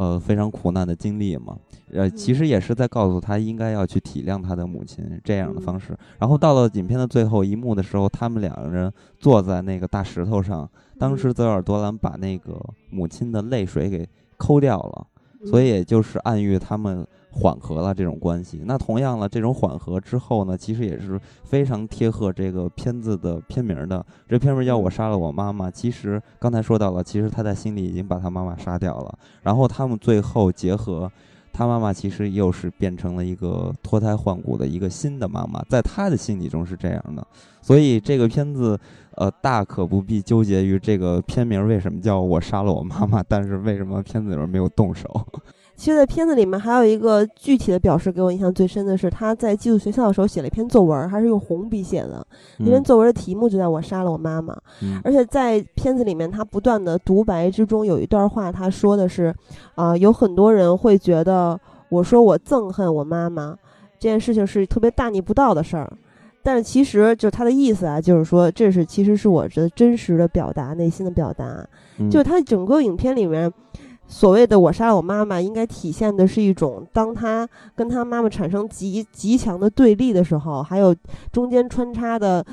[0.00, 1.54] 呃，非常苦难的经历嘛。
[1.92, 5.94] 呃，其实也是在告诉他应该要去体谅他的母亲这样的方式。
[6.18, 10.66] 然后到了影片的最后一幕的时候，他们两个人坐在那个大石头上，
[10.98, 12.58] 当时泽尔多兰把那个
[12.88, 14.08] 母亲的泪水给
[14.38, 15.06] 抠掉了，
[15.44, 17.06] 所以也就是暗喻他们。
[17.32, 24.04] 缓和了这种关系，那同样了，这种缓和之后呢，其实也是非常贴合这个片子的片名的。
[24.28, 25.70] 这片名叫我杀了我妈妈。
[25.70, 29.18] 其实刚才说到了，其实他在心里已经把他妈妈杀掉了。
[29.42, 31.10] 然后他们最后结合，
[31.52, 37.24] 他妈妈其实又是变成了一个脱胎换骨的一个新的妈妈，在他的心里中是这样的。
[37.62, 38.78] 所以这个片子，
[39.14, 45.24] 呃，大可不必纠结于这个片名为什么叫我杀了我妈妈，但是为什么片子里面没有动手？
[45.80, 52.22] 其实，在片子里面还有一个具体的表示，给我印象最深的是他在寄宿学校的时候写了一篇作文，还是用红笔写的。
[52.58, 54.54] 那篇作文的题目就叫我杀了我妈妈。
[55.02, 59.34] 而且在片子里面，他不断的独白之中有一段话，他说的是：
[59.74, 63.56] 啊，有很多人会觉得我说我憎恨我妈妈
[63.98, 65.90] 这件事情是特别大逆不道的事儿，
[66.42, 71.66] 但是其实就他的意思啊，就是说这是其实是我的真实的表达，内心的表达。
[72.10, 73.50] 就是他整个影片里面。
[74.12, 80.92] 所谓的我杀了我妈妈，应该体现的是一种，当他跟他妈妈产生极极强的对立的时候，还有
[81.30, 82.44] 中间穿插的，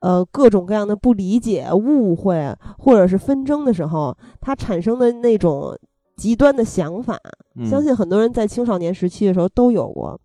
[0.00, 5.74] 呃，各种各样的不理解、误会或者是纷争的时候，他产生的那种
[6.16, 7.18] 极端的想法，
[7.64, 10.20] 相信很多人在青少年时期的时候都有过。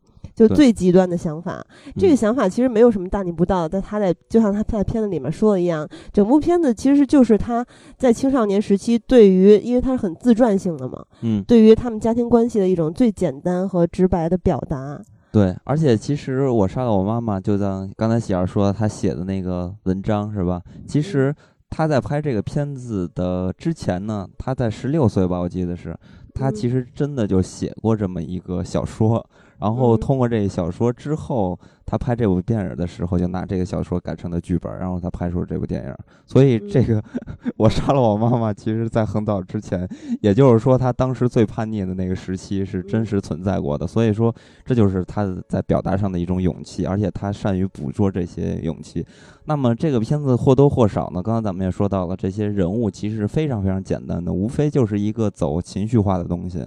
[0.48, 1.64] 就最极端的想法，
[1.96, 3.70] 这个想法其实没有什么大逆不道。
[3.70, 7.66] 但他在就像他在片子里面说的一样，整部片子其实就是他
[7.98, 15.00] 在青少年时期对于，因为他是很自传性的嘛，嗯，对于他们家庭关系的一种最简单和直白的表达。
[15.32, 20.62] 对，而且其实我杀了我妈妈，就像刚才喜儿说他写的那个文章是吧？
[20.88, 21.34] 其实
[21.70, 25.96] 他在拍这个片子的之前呢，他在十六岁吧，我记得是，
[26.34, 29.26] 他其实真的就写过这么一个小说。
[29.62, 31.58] 然后通过这个小说之后。
[31.84, 35.94] 他拍这部电影的时候就拿这个小说改成了剧本，然后他拍出了这部电影。
[36.26, 37.04] 所以这个
[37.58, 39.86] 我杀了我妈妈，其实在很早之前，
[40.22, 43.86] 也就是说他当时最叛逆的那个时期是真实存在过的。
[43.86, 44.34] 所以说
[44.64, 49.06] 这就是他在表达上的一种勇气，而且他善于捕捉这些勇气。
[49.44, 56.66] 那么这个片子或多或少呢，刚刚咱们也说到了，这些人物其实非常非常简单的，无非就是一个走情绪化的东西。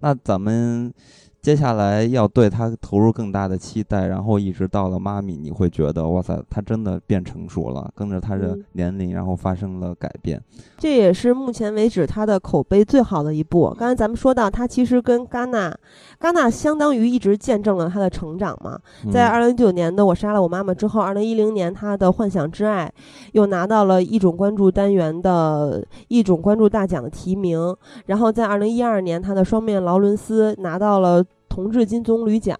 [0.00, 0.92] 那咱们。
[1.46, 10.42] 接下来要对他投入更大的期待，然后一直到了妈咪，你会觉得哇塞，他真的变成熟了，跟着他的年龄，然后发生了改变。
[10.76, 13.72] 这也是目前为止他的口碑最好的一部。
[13.78, 15.72] 刚才咱们说到，他其实跟戛纳，
[16.18, 18.76] 戛纳相当于一直见证了他的成长嘛。
[19.12, 22.92] 在二零一九年的《我杀了我妈妈》之后，二零一零年他的《幻想之爱》
[23.34, 27.72] 又拿到了一种关注单元的一种关注大奖的提名，
[28.06, 31.24] 然后在二零一二年他的《双面劳伦斯》拿到了。
[31.48, 32.58] 同志金棕榈奖，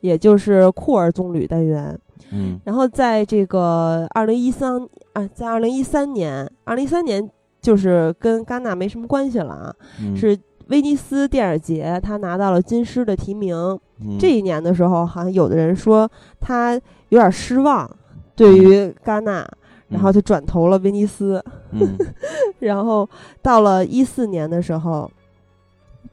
[0.00, 1.98] 也就是酷儿棕榈单元。
[2.30, 7.26] 嗯，然后在这个二零一三啊，在二零一三年，二零一三年
[7.62, 9.74] 就是跟戛纳没什么关系了啊，
[10.14, 13.78] 是威尼斯电影节，他拿到了金狮的提名。
[14.18, 16.74] 这一年的时候，好像有的人说他
[17.08, 17.90] 有点失望，
[18.36, 19.48] 对于戛纳，
[19.88, 21.42] 然后就转投了威尼斯。
[22.60, 23.08] 然后
[23.40, 25.10] 到了一四年的时候，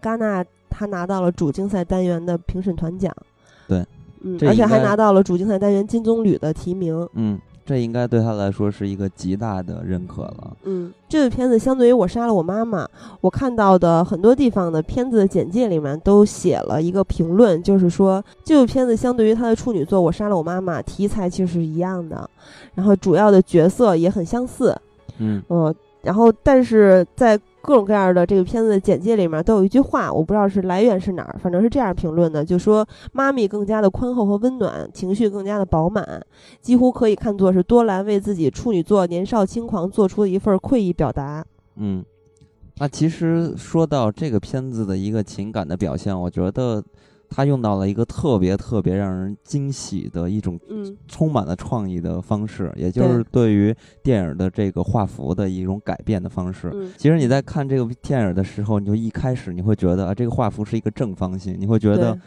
[0.02, 0.46] 戛纳。
[0.78, 3.16] 他拿到了主竞赛单元的评审团奖，
[3.68, 3.86] 对，
[4.22, 12.86] 嗯，而且还拿到了主竞赛单元金棕榈的提名，嗯，这应该对他来说是一个极大的认可了，嗯，这个片子相对于我杀了我妈妈，
[13.22, 22.30] 我看到的很多地方的片子的简介里面都写了一个评论，就是说这部片子相对于他的处女作《我杀了我妈妈》题材其实是一样的，
[22.74, 24.76] 然后主要的角色也很相似，
[25.20, 27.40] 嗯，呃，然后但是在。
[27.66, 36.22] 各种各样的这个片子的简介里面都有一句话，我不知道是来源是哪儿，反正是这样评论的，就说妈咪更加的宽厚和温暖，情绪更加的饱满，
[36.62, 41.44] 几乎可以看作是多兰为自己处女座年少轻狂做出的一份愧意表达。
[41.78, 42.06] 嗯，
[42.78, 46.84] 那其实说到这个片子的一个情感的表现，我觉得。
[47.30, 50.60] 他用到了一个特别特别让人惊喜的一种，
[51.08, 56.72] 充满了创意的方式，也就是对于电影的这个画幅的一种改变的方式。
[56.98, 62.18] 其实你在看这个电影的时候，你就一开始你会觉得啊，这个画幅是一个正方形，你会觉得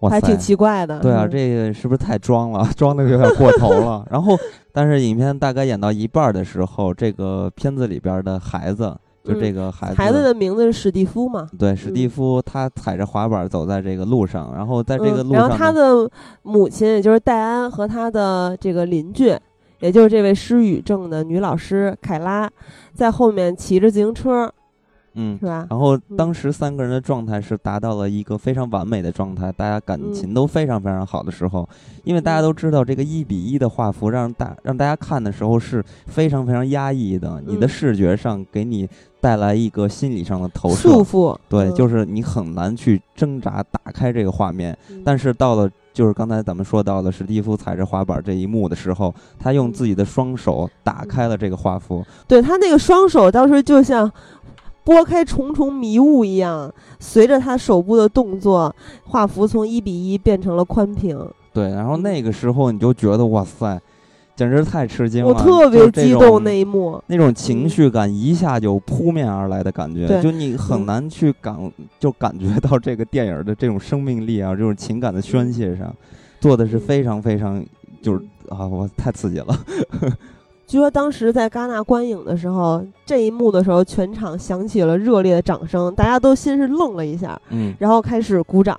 [0.00, 1.00] 哇，还挺奇怪的。
[1.00, 2.68] 对啊，这个是不是太装了？
[2.76, 4.06] 装的有点过头了。
[4.10, 4.36] 然后，
[4.72, 8.96] 但是影片大概演到一半的时候，这个片子里边的孩子。
[9.26, 11.48] 就这个孩子，孩子的名字是史蒂夫嘛？
[11.58, 16.08] 对，史蒂夫他踩着滑板走在这个路上，然后在这个路上，然后他的
[16.42, 19.36] 母亲也就是戴安和他的这个邻居，
[19.80, 22.48] 也就是这位失语症的女老师凯拉，
[22.94, 24.52] 在后面骑着自行车。
[25.18, 25.66] 嗯，是吧？
[25.70, 31.66] 然后当时三个人的状态是达到了一个非常完美的状态，大家感情都非常非常好的时候，
[32.04, 38.86] 因为大家都知道这个一比一的画幅让大让大家看的时候是非常非常压抑的，你的视觉上给你
[39.26, 44.78] 带来一个心理上的投射束缚，对，就是你很难去挣扎打开这个画面。
[45.04, 54.08] 但是到了就是刚才咱们说到的史蒂夫踩着滑板这一幕的时候，他用自己的双手打开了这个画幅，对他那个双手当时就像。
[54.84, 58.72] 拨开重重迷雾一样，随着他手部的动作，
[59.02, 61.18] 画幅从一比一变成了宽屏。
[61.52, 63.80] 对，然后那个时候你就觉得哇塞，
[64.36, 65.30] 简直太吃惊了！
[65.30, 71.56] 我特别激动那一幕，那种情绪感一下就扑面而来的感觉，就你很难去感，
[71.98, 75.92] 就感觉到这个电影的这种生命力啊，这种情感的宣泄上，
[76.38, 77.64] 做的是非常非常，
[78.02, 78.20] 就是
[78.50, 79.58] 啊，我太刺激了。
[80.66, 88.76] 据说当时在戛纳观影的时候，这一幕的时候，全场响起了热烈的掌声，大家都先是愣了一下，嗯，然后开始鼓掌。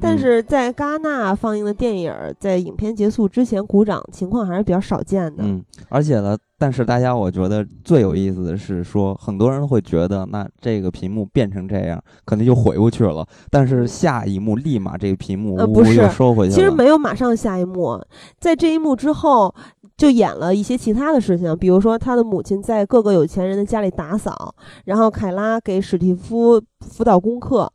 [0.00, 5.42] 但是在戛纳放映的电影，在影片结束之前鼓掌情况还是比较少见的。
[5.44, 13.26] 嗯，而且呢，但是大家我觉得最有意思的是说，很多人会觉得，那这个屏幕变成这样，可能就回不去了。
[13.50, 16.56] 但是下一幕立马这个屏幕呃不是收回去了。
[16.56, 18.02] 其实没有马上下一幕，
[18.40, 19.54] 在这一幕之后。
[19.96, 27.72] 就演了一些其他的事情，比如说他的母亲在各个有钱人的家里打扫，然后凯拉给史蒂夫辅导功课，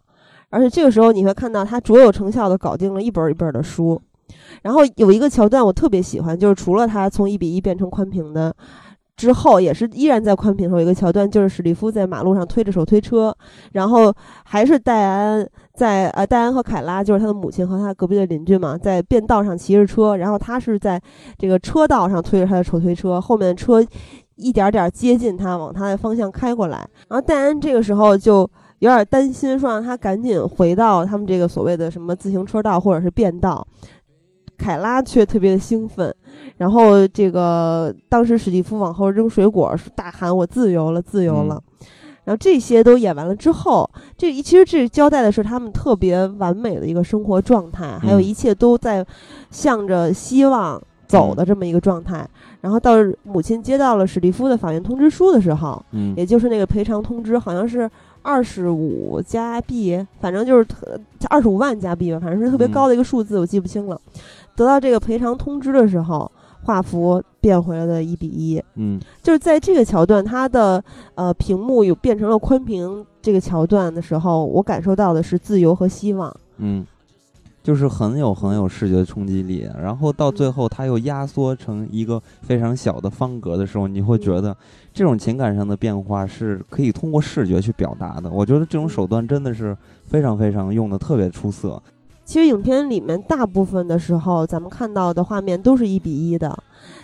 [0.50, 4.00] 而且这个时候你会看到他卓有成效的搞定了一本一本的书，
[4.62, 8.56] 然后有一个桥段我特别喜欢，就是除了他从一比一变成宽屏的。
[9.18, 13.36] 之后也是依然在宽屏上有一个桥段，就是史蒂夫在马路上推着手推车，
[13.74, 14.12] 然后
[14.46, 15.48] 还是戴安
[15.82, 21.02] 在呃戴安和凯拉就是他的母亲和他隔壁的邻居嘛，在便道上骑着车，然后他是在
[21.40, 23.84] 这个车道上推着他的手推车，后面的车
[24.36, 33.66] 一点点接近他，往他的方向开过来，然后戴安这个时候就有点担心，说让他赶紧回到他们这个所谓的什么自行车道或者是便道。
[34.60, 36.16] 凯拉却特别的兴奋。
[36.58, 41.60] 然后这个当时史蒂夫往后扔水果，大喊：“我自由了，自由了！”
[42.32, 49.06] 然后这些都演完了之后，这其实这交代的是他们特别完美的一个生活状态，还有一切都在
[49.50, 52.26] 向着希望走的这么一个状态。
[52.62, 57.90] 然后到母亲接到了史蒂夫的法院通知书的时候，嗯，也就是那个赔偿通知，好像是
[58.22, 60.98] 二十五加币，反正就是特
[61.30, 64.00] 二十五万加币吧，反正是特别高的一个数字，我记不清了。
[64.56, 66.32] 得到这个赔偿通知的时候。
[66.64, 70.84] 画幅变回了的一比一，嗯，就是在这个桥段，它的
[71.16, 76.86] 呃屏幕有变成了宽屏这个桥段的时候，我感受到的是自由和希望，嗯，
[77.64, 79.68] 就是很有很有视觉冲击力。
[79.82, 84.56] 然后到最后，它又压缩成一个非常小的方格的时候，你会觉得
[84.94, 88.30] 这种情感上的变化是可以通过视觉去表达的。
[88.30, 91.82] 我觉得这种手段真的是非常非常用的特别出色。
[92.32, 96.58] 其实影片里面大部分的时候，咱们看到的画面都是一比一的，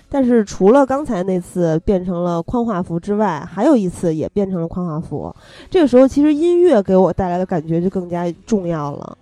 [0.08, 5.36] 但是除了刚才那次变成了宽画幅之外，还有一次也变成了宽画幅。
[5.70, 9.18] 这个时候，其实音乐给我带来的感觉就更加重要了。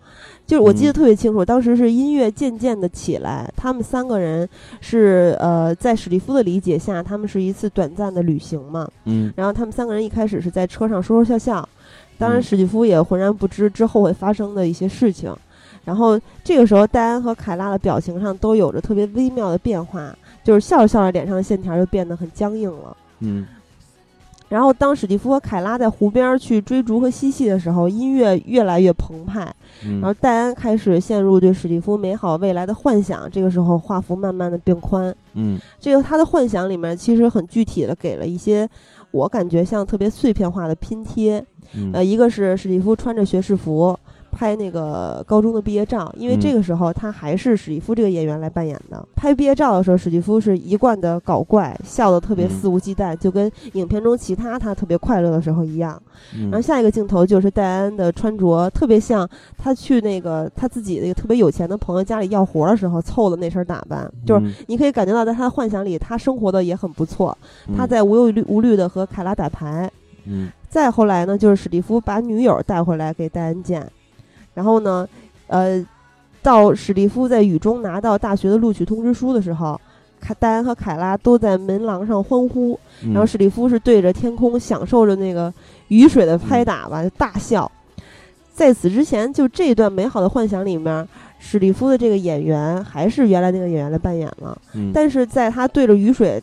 [0.45, 4.47] 就是我记得特别清楚，当时是音乐渐渐的起来，他们三个人
[4.82, 8.88] 是呃，在史蒂夫的理解下，他们是一次短暂的旅行嘛。
[9.06, 9.34] 嗯。
[9.36, 11.68] 然后他们三个人一开始是在车上说说笑笑，
[12.20, 15.36] 当然史蒂夫也浑然不知之后会发生的一些事情。
[15.86, 20.13] 然后这个时候，戴安和凯拉的表情上都有着特别微妙的变化，
[20.43, 22.97] 就是笑着笑着，脸上的线条就变得很僵硬了。
[23.19, 23.45] 嗯。
[24.47, 29.53] 然后，当史蒂夫和凯拉在湖边去追逐和嬉戏的时候，音乐越来越澎湃。
[29.81, 33.29] 然后，戴安开始陷入对史蒂夫美好未来的幻想。
[33.29, 35.13] 这个时候，画幅慢慢的变宽。
[35.33, 35.59] 嗯。
[35.79, 38.69] 这个他的幻想里面其实很具体的给了一些
[39.09, 41.43] 我感觉像特别碎片化的拼贴。
[41.91, 43.97] 呃，一个是史蒂夫穿着学士服。
[44.36, 49.07] 拍那个高中的毕业照，因为这个时候他还是史蒂夫这个演员来扮演的。
[49.15, 56.01] 拍毕业照的时候，史蒂夫是一贯的搞怪，笑得特别肆无忌惮，就跟影片中其他他特别快乐的时候一样。
[56.43, 59.27] 然后下一个镜头就是戴安的穿着，特别像
[59.57, 67.38] 他去那个他自己那个特别有钱的朋友家里要活的时候凑的那身打扮，就是你可以感觉到在他的幻想里，他生活的也很不错。
[67.75, 69.89] 他在无忧无虑的和凯拉打牌。
[70.25, 70.49] 嗯。
[70.69, 73.89] 再后来呢，就是史蒂夫把女友带回来给戴安见。
[74.56, 75.08] 然后呢，
[75.45, 75.86] 呃，
[76.41, 79.80] 到史蒂夫在雨中拿到大学的录取通知书的时候，
[80.20, 82.80] 凯戴安和凯拉都在门廊上欢呼，
[83.14, 85.53] 然后史蒂夫是对着天空享受着那个
[85.89, 87.72] 雨水的拍打吧，就大笑。
[88.53, 94.58] 在此之前，就这段美好的幻想里面，史蒂夫的这个演员还是原来那个演员来扮演了，
[94.93, 96.41] 但是在他对着雨水，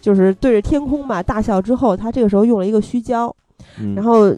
[0.00, 3.34] 就是对着天空吧大笑之后，他这个时候用了一个虚焦，
[3.96, 4.32] 然后。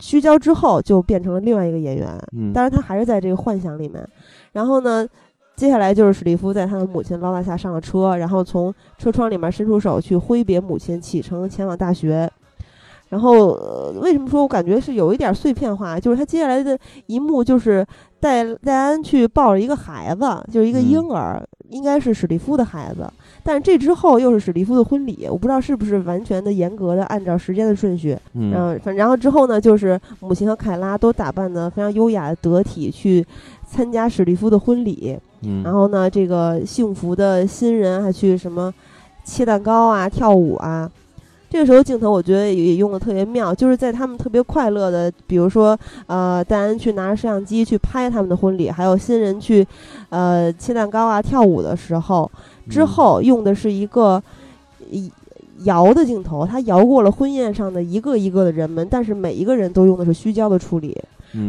[0.00, 4.06] 虚焦之后就变成了另外一个演员，嗯，当然他还是在这个幻想里面。
[4.52, 5.06] 然后呢，
[5.56, 12.30] 接下来就是史蒂夫在他的母亲劳拉下上了车，然后从车窗里面伸出手去挥别母亲，启程前往大学。
[13.08, 13.54] 然后
[14.02, 15.98] 为什么说我感觉是有一点碎片化？
[15.98, 17.84] 就是他接下来的一幕就是
[18.20, 20.20] 戴戴安去抱着一个孩子，
[20.52, 23.10] 就是一个婴儿，应该是史蒂夫的孩子。
[23.42, 28.16] 但是这之后又是史蒂夫的婚礼，我不知道是不是完全的严格的按照时间的顺序。
[28.34, 33.24] 嗯，反然后之后呢，就是母亲和凯拉都打扮的非常优雅得体去
[33.66, 35.18] 参加史蒂夫的婚礼。
[35.42, 38.72] 嗯，然后呢，这个幸福的新人还去什么
[39.24, 40.90] 切蛋糕啊、跳舞啊。
[41.48, 49.66] 这个时候镜头我觉得也用的特别妙，就是在他们特别快乐的，比如说呃戴安去拿着摄像机去拍他们的婚礼，还有新人去
[50.10, 52.30] 呃切蛋糕啊、跳舞的时候。
[52.68, 54.22] 之后用的是一个
[55.64, 60.96] 摇的镜头，他摇过了婚宴上的一个一个的人们，但是每一个人都用的是虚焦的处理，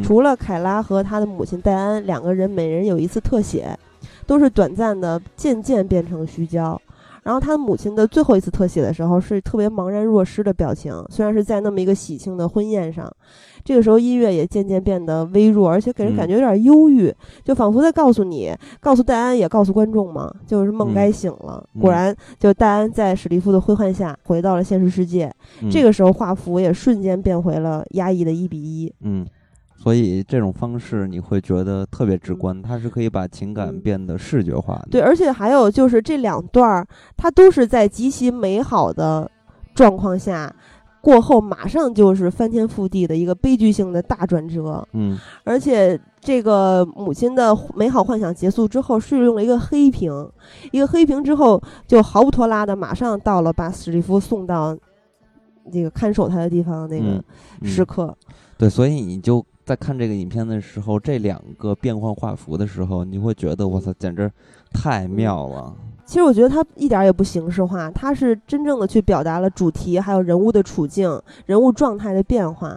[0.04, 3.78] 除了凯拉和他的母亲戴安两个人，每人有一次特写，
[4.26, 6.82] 都是短暂的，渐渐变成虚焦。
[7.30, 13.08] 然后他母亲的最后一次特写的时候是特别茫然若失的表情，虽然是在那么一个喜庆的婚宴上。
[13.64, 17.14] 这个时候音乐也渐渐变得微弱，而且给人感觉有点忧郁，
[17.44, 21.64] 就仿佛在告诉你，告诉戴安，也告诉观众嘛，就是梦该醒了。
[21.80, 25.32] 果然，就戴安在史蒂夫的挥唤下回到了现实世界。
[25.70, 28.92] 这个时候画幅也瞬间变回了压抑的一比一。
[29.02, 29.24] 嗯，
[29.82, 34.88] 所以这种方式你会觉得特别直观，它是可以把情感变得视觉化的。
[34.92, 39.32] 对，而且还有就是这两段儿，它都是在极其美好的
[39.74, 40.54] 状况下。
[41.02, 50.30] 过后马上就是翻天覆地的一个悲剧性的大转折，嗯，而且这个母亲的美好幻想结束之后，是用了一个黑屏，
[50.74, 54.78] 一个黑屏之后就毫不拖拉的马上到了把史蒂夫送到
[55.72, 57.24] 那个看守他的地方那个
[57.64, 58.14] 时刻，
[58.58, 59.44] 对，所以你就。
[59.70, 64.28] 在看这个影片的时候，这两个变换画幅的时候，你会觉得我操，简直
[64.74, 65.72] 太妙了。
[66.08, 72.76] 其实我觉得它一点也不形式化，它是真正的去表达了主题，还有人物的处境、人物状态的变化。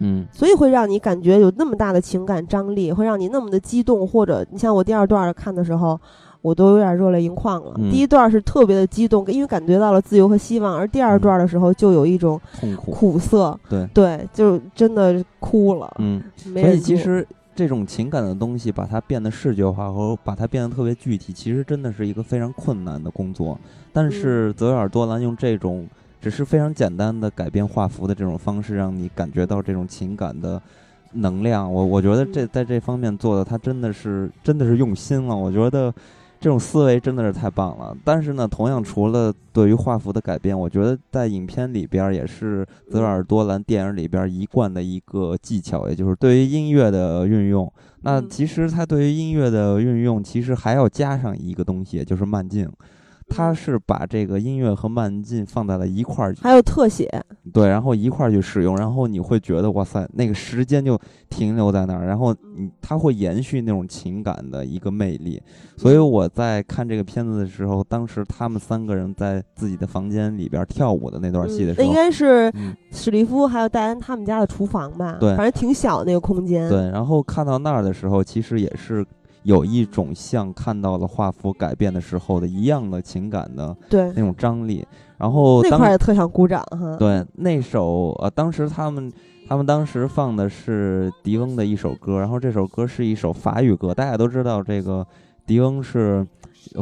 [0.00, 5.98] 嗯，所以会让你感觉有那么大的情感张力，会让你那么的激动，或者你像我第二段看的时候，
[6.44, 7.74] 我都有点热泪盈眶了。
[7.90, 13.58] 第一段是特别的激动，因为感觉到了自由和希望，而第二段的时候就有一种痛苦、苦涩。
[13.70, 15.90] 对对，就真的哭了。
[15.98, 17.26] 嗯，所以其实。
[17.56, 23.56] 这种情感的东西，把它变得视觉化和把它变得特别具体，其实真的是一个非常困难的工作。
[23.92, 25.86] 但是泽维尔多兰用这种
[26.20, 30.60] 只是非常简单的改变画幅的这种方式，让你感觉到这种情感的
[31.12, 31.72] 能量。
[31.72, 35.36] 我我觉得这在这方面做的，他真的是真的是用心了。
[35.36, 35.94] 我觉得。
[36.44, 47.72] 这种思维真的是太棒了，但是呢，同样除了对于画幅的改变，我觉得在影片里边也是泽尔多兰电影里边一贯的一个技巧，也就是对于音乐的运用。
[48.02, 52.70] 那其实他对于音乐的运用，其实还要加上一个东西，就是慢镜。
[53.28, 57.08] 他是把这个音乐和慢进放在了一块儿，还有特写，
[57.52, 60.98] 对，然后一块儿去使用，然后你会觉得哇塞，那个时间就
[61.28, 65.42] 停留在那儿，然后你他会延续那种情感的一个魅力。
[65.76, 72.52] 所以我在看这个片子的时候，当时他们三个人在自己的房间里边跳舞的那段戏的时候，那应该是
[72.92, 75.16] 史蒂夫还有戴安他们家的厨房吧？
[75.18, 76.68] 对，反正挺小那个空间。
[76.68, 79.04] 对，然后看到那儿的时候，其实也是。
[79.44, 84.84] 有一种像看到了画幅改变的时候的一样的情感的，对那种张力。
[85.16, 86.96] 然后那块也特想鼓掌哈。
[86.98, 89.10] 对，那首呃，当时他们
[89.48, 93.94] 他们当时放的是迪翁的一首歌，然后这首歌是一首法语歌。
[93.94, 95.06] 大家都知道这个
[95.46, 96.26] 迪翁是。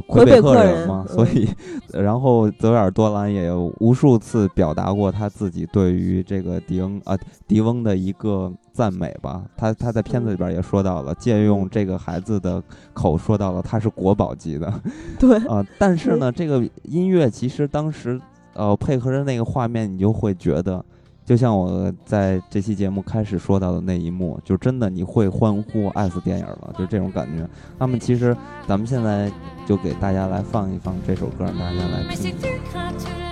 [0.07, 1.49] 魁北克人嘛，所以，
[1.93, 7.17] 然后泽维尔多兰也有无数次表达过他自己对于这个迪翁啊
[7.47, 9.45] 迪翁的一个赞美吧。
[9.57, 12.63] 他他在片子里边也说到了，借用这个孩子的
[12.93, 14.73] 口说到了他是国宝级的。
[15.19, 18.21] 对啊，但是呢，这个音乐其实当时
[18.55, 20.85] 呃配合着那个画面，你就会觉得。
[21.33, 27.49] 就像我在这期节目开始说到的那一幕，就真的你会欢呼爱死电影了，就这种感觉。
[27.79, 28.37] 那么其实
[28.69, 29.33] 咱们现在
[29.67, 33.32] 就给大家来放一放这首歌，让大家来听。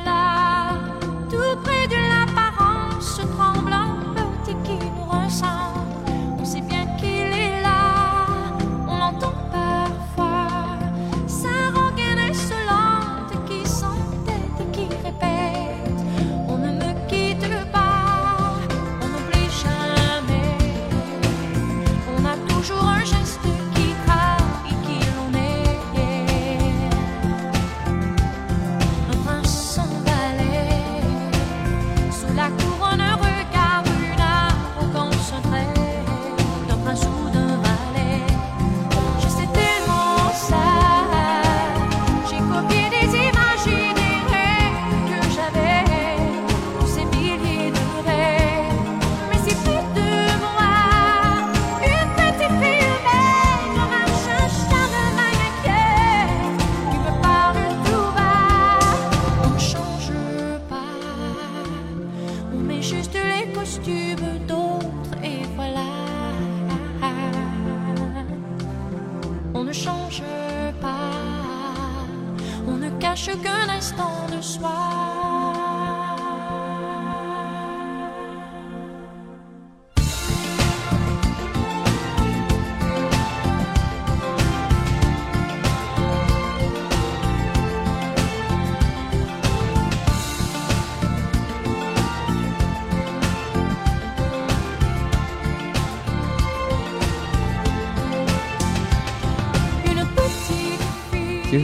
[73.01, 75.59] cache qu'un instant de soi.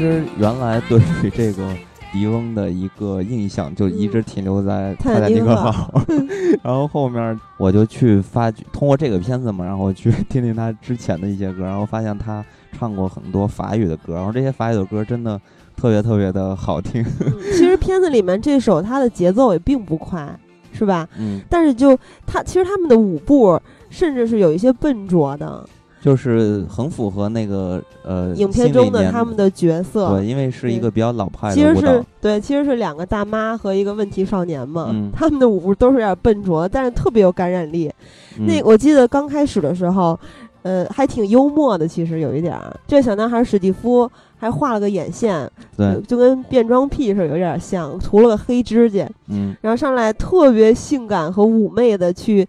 [0.07, 1.68] 实原来对于这个
[2.12, 5.92] 迪翁的一个印象就一直停留在《泰坦尼克号》，
[6.62, 15.38] 然后后面我就去发掘，通过这个片子嘛，然后去听听他之前的一些歌，然后发现他唱过很多法语的歌，然后这些法语的歌真的
[15.76, 17.04] 特别特别的好听。
[17.52, 20.34] 其实片子里面这首它的节奏也并不快，
[20.72, 21.07] 是吧？
[21.18, 21.40] 嗯。
[21.50, 25.68] 但是就他其实他们的舞步甚至是有一些笨拙的。
[26.07, 37.92] 就是很符合那个呃影片中的他们的角色，对，因为是一个比较老派的其实是对，其实是两个大妈和一个问题少年嘛，嗯，他们的舞步都是有点笨拙，但是特别有感染力。
[38.38, 40.16] 那我记得刚开始的时候，
[40.62, 42.72] 呃，还挺幽默的，其实有一点儿。
[42.86, 52.46] 这小男孩史蒂夫还画了个眼线，对，就跟变装癖似的，有点像，涂了个黑指甲，嗯，然后上来特别性感和妩媚的去。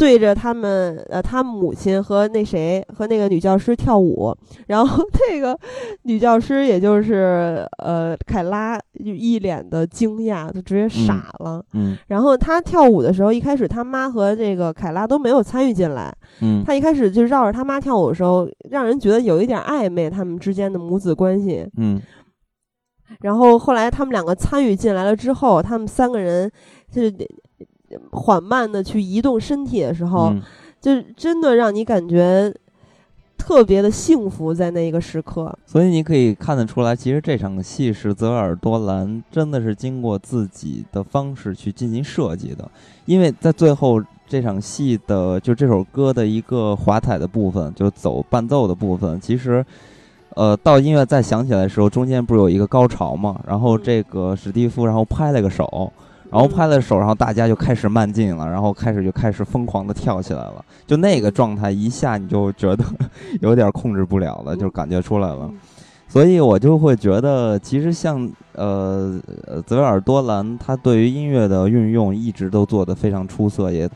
[0.00, 4.34] 对着他们呃，他母亲和那谁和那个女教师跳舞，
[4.68, 5.54] 然后那个
[6.04, 11.62] 女教师也就是呃凯拉一脸的惊讶，就直接傻了。
[11.74, 16.10] 嗯，然后他跳舞的时候，一开始他妈和这个凯拉都没有参与进来。
[16.40, 21.68] 嗯，他一开始就绕着他妈跳舞的时候，让人觉得有一点暧昧，他们之间的母子关系。
[21.76, 22.00] 嗯，
[23.20, 26.50] 然后后来他们两个参与进来了之后，他们三个人
[26.90, 27.02] 就
[28.12, 30.32] 缓慢的去移动身体的时候，
[30.80, 32.54] 就真的让你感觉
[33.36, 35.56] 特别的幸福，在那一个时刻。
[35.66, 42.70] 所以你可以看得出来，其实这场戏是泽尔多兰真的是经过自己的方式去进行设计的，
[43.06, 49.64] 因为在最后这场戏的就这首歌的一个华彩的部分，就走伴奏的部分，其实，
[50.36, 53.40] 呃，到音乐再响起来的时候，中间不是有一个高潮嘛？
[53.46, 55.92] 然后这个史蒂夫然后拍了个手。
[56.30, 62.84] 然后拍了手，然后大家就开始慢进了，然后开始就开始疯狂的跳起来了，就那个状态一下你就觉得
[63.42, 65.50] 有点控制不了了，就感觉出来了。
[66.06, 69.20] 所以我就会觉得，其实像呃
[69.66, 73.88] 泽维尔多兰，他对于音乐的运用一直都做得非常出色，也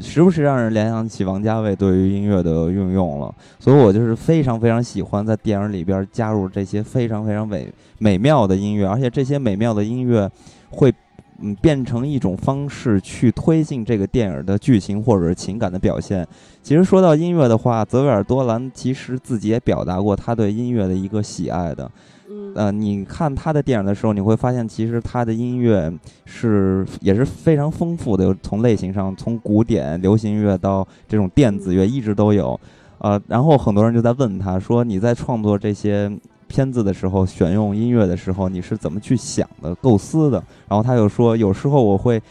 [0.00, 3.34] 时不时让人联想起王家卫对于音乐的运用了。
[3.58, 10.30] 所以我就是非常非常喜欢在电影里边加入这些非常非常美美妙的音乐，而且这些美妙的音乐
[10.70, 10.92] 会。
[11.40, 16.26] 嗯，变成一种方式去推进这个电影的剧情或者是情感的表现。
[16.62, 21.90] 其实说到音乐的话，泽维尔多兰其实自己也表达过他对音乐的一个喜爱的。
[22.54, 25.92] 呃，你看他的电影的时候，你会发现其实他的音乐
[26.24, 32.58] 是也是非常丰富的，从类型上，从古典流行乐到这种电子乐，一直都有。
[32.98, 36.10] 呃，然后很多人就在问他说：“你在创作这些？”
[36.48, 40.42] 片子的时候，选用音乐的时候，你是怎么去想的、构思的？
[40.68, 42.22] 然后他又说，有时候我会，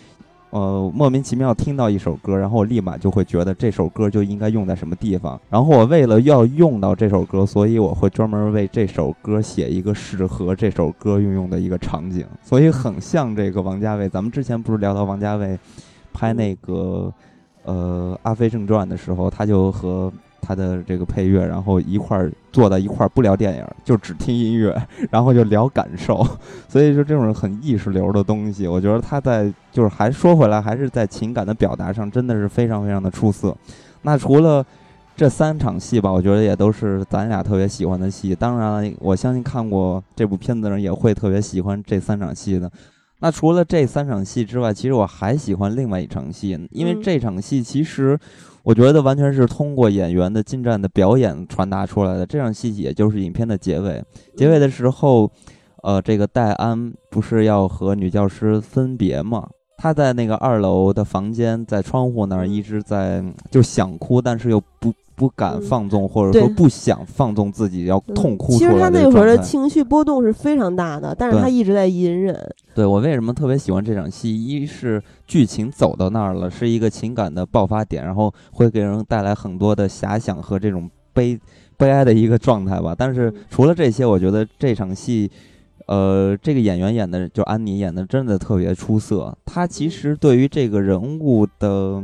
[0.52, 5.40] 呃，莫名其妙听到一首歌，然后我立马就会觉得这首歌就应该用在什么地方。
[5.50, 12.26] 然后我为了要用到这首歌，所以我会专门为这首歌写一个适合这首歌运用的一个场景。
[12.44, 14.08] 所以很像这个王家卫。
[14.08, 15.58] 咱们之前不是聊到王家卫
[16.14, 17.12] 拍那个
[17.64, 20.12] 呃《阿飞正传》的时候，他就和。
[20.46, 24.76] 他的这个配乐，然后一块儿坐在一块儿，不聊电影，就只听音乐，
[25.10, 26.22] 然后就聊感受。
[26.68, 33.56] 所以说，这种很意识流的东西，我觉得他在就是还说回来，还是在情感的表达上，真的是非常非常的出色。
[34.02, 34.66] 那除了
[35.16, 38.36] 这三场戏吧，我觉得也都是咱俩特别喜欢的戏。
[38.36, 42.70] 当然了，我相信看过这部片子的人也会特别喜欢这三场戏的。
[43.20, 48.20] 那除了这三场戏之外，其实我还喜欢另外一场戏，因为这场戏其实。
[48.64, 52.26] 我觉得完全是通过演员的精湛的表演传达出来的。
[52.26, 54.04] 这样细节就是影片的结尾。
[54.36, 55.30] 结尾的时候，
[55.84, 59.48] 呃，这个戴安不是要和女教师分别吗？
[59.78, 64.94] 他在那个二楼的房间，在窗户那儿一直在就想哭，但是又不。
[65.16, 68.52] 不敢放纵，或者说不想放纵自己要痛哭。
[68.54, 72.36] 其实他那会儿的情绪波动是非常大的，但是他一直在隐忍。
[72.74, 74.34] 对我为什么特别喜欢这场戏？
[74.34, 81.40] 一是剧情走到那儿了，是一个情感的爆发点，然后会给人带来很多的遐想和这种悲
[81.78, 82.96] 悲哀的一个状态吧。
[82.98, 85.30] 但是除了这些，我觉得这场戏，
[85.88, 89.36] 呃，这个演员演的就安妮演的真的特别出色。
[89.46, 92.04] 他其实对于这个人物的。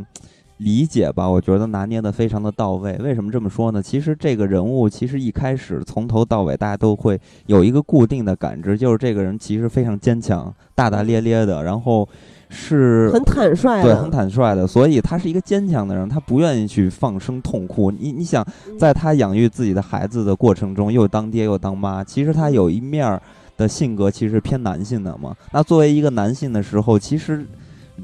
[0.59, 2.91] 理解吧，我觉得拿捏的非常的到位。
[2.97, 3.81] 为什么这么说呢？
[3.81, 12.05] 其实这个人物其实一开始从头到尾，大家都会有一个固定的感知，就是这个人其实非常坚强、大大咧咧的，然后
[12.49, 14.67] 是很坦率，对，很坦率的。
[14.67, 17.89] 所以他是一个坚强的人，他不愿意去放声痛哭。
[17.89, 18.45] 你你想，
[18.77, 23.17] 在他养育自己的孩子的过程中，又当爹又当妈，其实他有一面
[23.59, 25.35] 的性格其实偏男性的嘛。
[25.51, 27.45] 那作为一个男性的时候，其实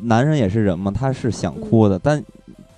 [0.03, 2.23] 男人也是人嘛，他是想哭的，但。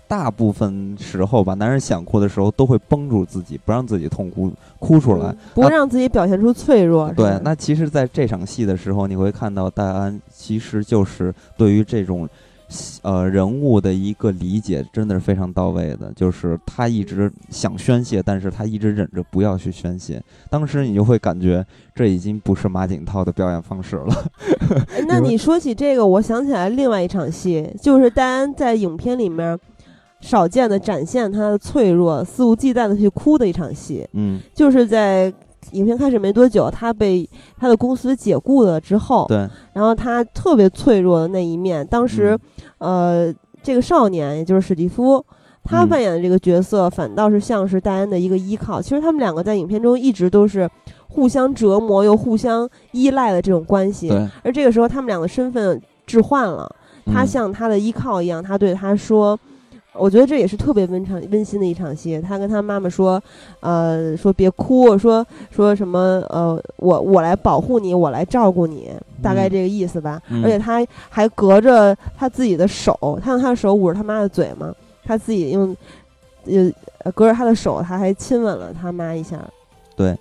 [0.09, 4.49] 大部分时候吧，男人想哭的时候都会绷住自己，不让自己痛哭
[4.79, 7.11] 哭出来，不让自己表现出脆弱。
[7.11, 12.25] 对，那其实，在这场戏的时候，你会看到戴安其实就是对于这种，
[13.01, 16.11] 呃，人物的一个理解，真的是非常到位的。
[16.15, 20.21] 就是他一直想宣泄，但是他一直忍着不要去宣泄。
[20.49, 21.65] 当时你就会感觉，
[21.95, 24.25] 这已经不是马景涛的表演方式了。
[25.07, 29.57] 那你说起这个，我想起来另外一场戏，就是戴安在影片里面。
[30.19, 34.03] 少见的展现他的脆弱，肆无忌惮的去哭的一场戏。
[34.13, 35.31] 嗯，就是在
[35.71, 42.37] 影片开始没多久，他被他的公司解雇了之后，对，然后他特别脆弱的那一面，当时，
[42.77, 45.23] 呃，这个少年也就是史蒂夫，
[45.63, 48.81] 他扮演的这个角色反倒是像是戴安的一个依靠。
[48.81, 50.69] 其实他们两个在影片中一直都是
[51.07, 54.11] 互相折磨又互相依赖的这种关系。
[54.43, 56.69] 而这个时候他们两个身份置换了，
[57.05, 59.37] 他像他的依靠一样，他对他说。
[59.97, 62.19] 我觉得这也是特别温场温馨的一场戏。
[62.21, 63.21] 他跟他妈妈说，
[63.59, 68.91] 呃，说别哭，说说什么，呃，我我来保护你，我来照顾你，
[69.21, 70.21] 大概这个意思吧。
[70.43, 74.73] 而且他还隔着他自己的手，他用他的手捂着他妈的嘴嘛，
[75.03, 75.75] 他自己用，
[77.03, 79.39] 呃，隔着他的手，他还亲吻了他妈一下。
[79.95, 80.17] 对，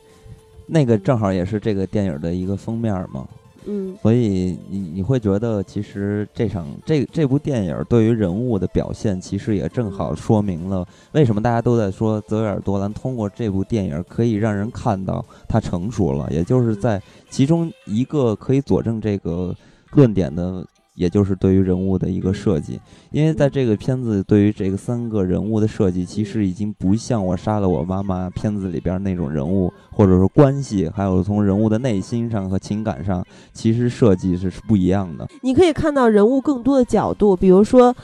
[0.66, 3.26] 那个正好也是这个电影的一个封面嘛。
[3.66, 19.54] 嗯，所以你你会觉得，其实这场这这部电影对于人物的表现，其实也正好说明了为什么大家都在说泽维尔多兰通过这部电影可以让人看到他成熟了，也就是在其中一个可以佐证这个
[19.92, 20.64] 论点的。
[20.96, 22.80] 也就是对于人物的一个设计，
[23.12, 33.22] 因为在这个片子对于这个三个人物的设计，其实已经不像我杀了我妈妈片子里边那种人物，或者说关系，还有从人物的内心上和情感上，
[33.52, 35.28] 其实设计是是不一样的。
[35.42, 37.94] 你可以看到人物更多的角度，比如说，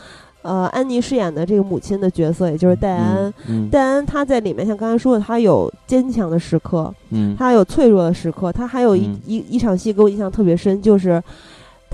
[0.43, 3.33] 呃，安妮饰演的这个母亲的角色，也就是戴安。
[3.71, 11.23] 戴安她在里面像刚才说的，她有坚强的时刻，嗯，她有脆弱的时刻，她还有一一一场戏给我印象特别深，就是。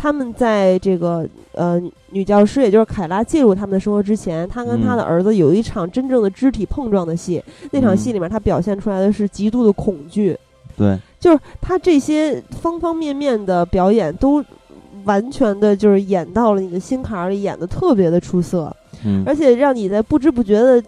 [0.01, 7.43] 他们在这个呃女教师，也就是凯拉介入他们的生活之前，他跟他的儿子有一场真正的肢体碰撞的戏。
[7.73, 10.39] 那场戏里面，他表现出来的是极度的恐惧。
[10.77, 14.45] 对，就是他这些方方面面的表演都
[15.03, 18.73] 完全的就是演到了你的心坎里，演的特别的出色。
[19.05, 20.81] 嗯，而且让你在不知不觉的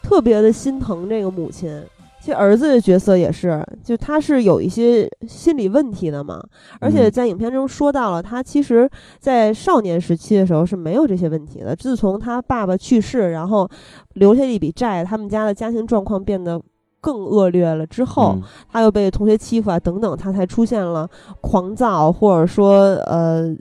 [0.00, 1.82] 特别的心疼这个母亲。
[2.26, 6.42] 其实儿子的角色也是，就他是有一些心理问题的嘛，
[6.80, 11.76] 而且在影片中说到了，他其实，在少年时期的时候是没有这些问题的。
[11.76, 13.70] 自从他爸爸去世，然后
[14.14, 16.60] 留下一笔债，他们家的家庭状况变得
[17.00, 18.36] 更恶劣了之后，
[18.68, 21.08] 他又被同学欺负啊等等，他才出现了
[21.40, 23.54] 狂躁，或者说呃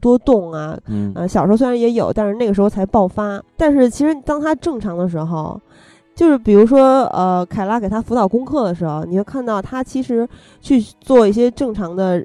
[0.00, 0.76] 多动啊。
[0.88, 3.40] 嗯，小时候虽然也有，但是那个时候才爆发。
[3.56, 5.60] 但是其实当他正常的时候。
[6.20, 10.28] 就是比如说，呃，凯拉给他辅导功课的时候，你会看到他其实
[10.60, 12.22] 去做一些正常的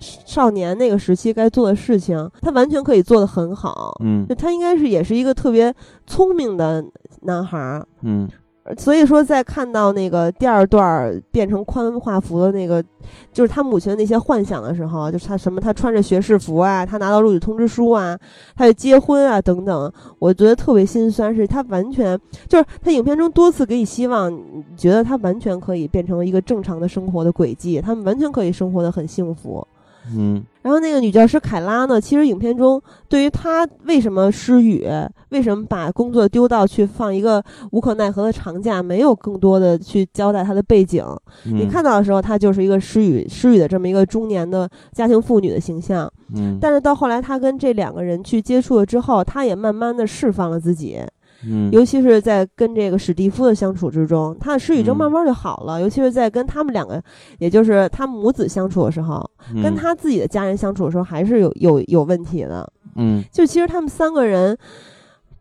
[0.00, 3.96] 少年那个时期该做的事情，他完全可以做得很好。
[4.02, 5.72] 嗯，就他应该是也是一个特别
[6.04, 6.84] 聪明的
[7.22, 7.86] 男孩儿。
[8.02, 8.28] 嗯。
[8.76, 12.84] 所以说，在看到那个第二段变成宽画幅的那个，
[13.32, 18.18] 就是他母亲的那些幻想的时候，就是他什么，他穿着学士服啊，他拿到录取通知书啊，
[18.54, 21.34] 他就结婚啊等等，我觉得特别心酸。
[21.34, 24.30] 是他完全就是他影片中多次给你希望，
[24.76, 29.66] 觉得他完全可以变成一个正常的生活的轨迹，他们完全可以生活的很幸福。
[30.14, 32.00] 嗯，然后那个女教师凯拉呢？
[32.00, 34.86] 其实影片中对于她为什么失语，
[35.30, 37.42] 为什么把工作丢到去放一个
[37.72, 41.04] 无可奈何的长假，没有更多的去交代她的背景。
[41.44, 46.10] 你看到的时候，她就是一个失语失语的这么一个中年的家庭妇女的形象。
[46.34, 51.00] 嗯，但是到后来，她跟这两个人去接触了之后，她也慢慢的释放了自己。
[51.46, 55.80] 嗯，尤其是在跟这个史蒂夫的相处之中，他的失语症慢慢就好了。
[55.80, 57.00] 尤其是在跟他们两个，
[57.38, 59.24] 也就是他母子相处的时候，
[59.62, 62.68] 跟他自己的家人相处的时候，还是有有有问题的。
[62.96, 64.58] 嗯，就其实他们三个人，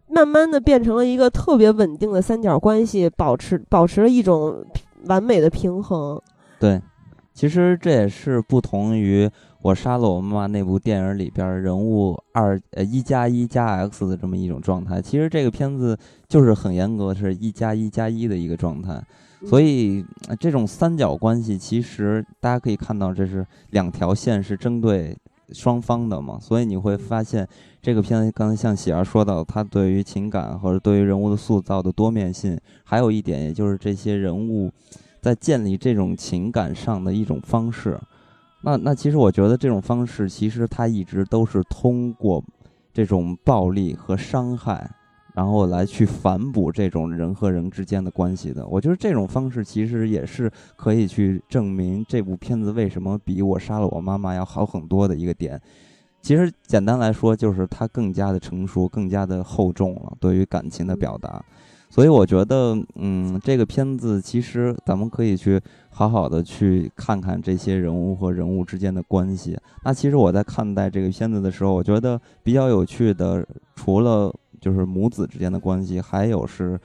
[0.08, 4.64] 慢慢的变成了一个特别稳定的三角关系，保持保持了一种
[5.06, 6.22] 完美的平衡。
[6.60, 6.80] 对，
[7.34, 9.30] 其实这也是不同于。
[9.68, 15.97] 我杀了我妈妈那部电影里边人物二呃一加一加 x 的这么一种状态，其实这个片子
[16.30, 19.03] 就是很严格是一加一加一的一个状态，
[19.45, 20.05] 所以
[20.39, 25.13] 这种三角关系其实大家可以看到，这是两条线是针对
[25.51, 27.45] 双方的嘛，所以你会发现
[27.82, 34.72] 这个片子刚才像喜儿说到，他对于情感或者对于人物的塑造的多面性，还有一点也就是这些人物
[35.20, 37.99] 在建立这种情感上的一种方式。
[38.68, 42.43] 那那其实我觉得这种方式，其实它一直都是通过
[42.93, 44.91] 这种暴力和伤害，
[45.34, 48.68] 然后来去反哺这种人和人之间的关系的。
[48.68, 55.57] 我觉得这种方式其实也是可以去证明这部片子为什么比我杀了我妈妈要好很多的一个点。
[56.22, 61.41] 其实简单来说，就是它更加的成熟，更加的厚重了，对于感情的表达。
[61.90, 65.60] 所以我觉得，嗯，这个片子其实咱们可以去
[65.90, 69.58] 好好的去看看这些人物和人物之间的关系。
[69.84, 76.80] 那其实我在看待这个片子的时候，我觉得比较有趣的，除了就是母子之间的关系，还有是。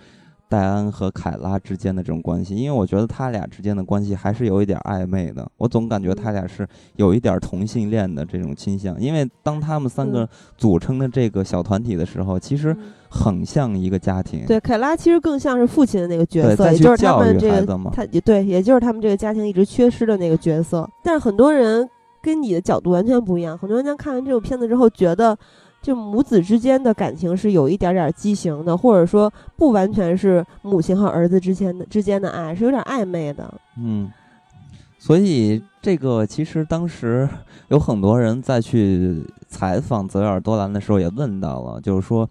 [0.53, 5.51] 戴安和凯拉之间的这种关系，因为我觉得他俩之间的关系还是有一点暧昧的。
[5.57, 10.29] 我总感觉他俩是有一点同性恋的这种倾向，因为当他们三个
[10.59, 12.77] 组成的这个小团体的时候，其实
[13.09, 14.45] 很像一个家庭。
[14.45, 20.87] 对，凯拉其实更像是父亲的那个角色，也就是他们这个他也对，也就是他们这个家庭一直缺失的那个角色。
[21.03, 21.89] 但是很多人
[22.21, 25.35] 跟你的角度完全不一样，很多人在看完这部片子之后觉得。
[25.83, 33.53] 就母子之间的感情是有一点点畸形的，或者说不完全是母亲和儿子之间的之间的爱，是有点暧昧的。
[33.77, 34.09] 嗯，
[34.97, 37.29] 所以这个其实当时
[37.67, 42.31] 有很多人在去采访泽尔多兰的时候也问到了，就是说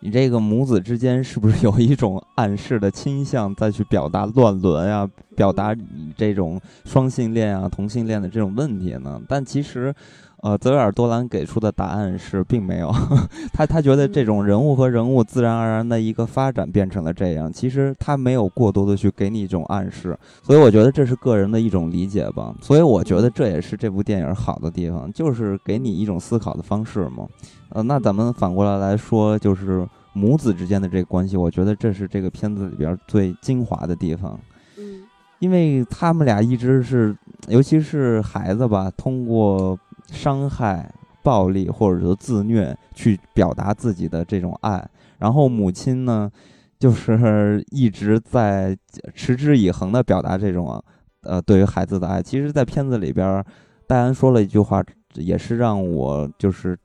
[0.00, 9.18] 你这个母子之间是不是有一种暗示的倾向，再去表达乱伦啊，表达你这种双性恋啊、同性恋的这种问题呢？
[9.26, 9.94] 但其实。
[10.42, 12.92] 呃，泽维尔多兰给出的答案是，并没有。
[13.54, 22.52] 他他觉得这种人物和人物自然而然的一个发展变成了这样，其实他没有过多的去给你一种暗示，所以我觉得这是个人的一种理解吧。
[22.60, 27.24] 所以我觉得这也是这部电影好的地方，就是给你一种思考的方式嘛。
[27.68, 34.36] 呃，那咱们反过来来说，就是母子之间的这个关系，我觉得这是这个片子里边最精华的地方。
[34.76, 35.02] 嗯，
[35.38, 37.16] 因为他们俩一直是，
[37.46, 39.78] 尤其是孩子吧，通过。
[40.12, 40.88] 伤害、
[41.24, 44.88] 暴力或者说自虐，去表达自己的这种爱。
[45.18, 46.30] 然后母亲呢，
[46.78, 48.76] 就是一直在
[49.14, 50.82] 持之以恒的表达这种
[51.22, 52.22] 呃对于孩子的爱。
[52.22, 53.42] 其实，在片子里边，
[53.86, 54.82] 戴安说了一句话，
[55.14, 56.78] 也是让我就是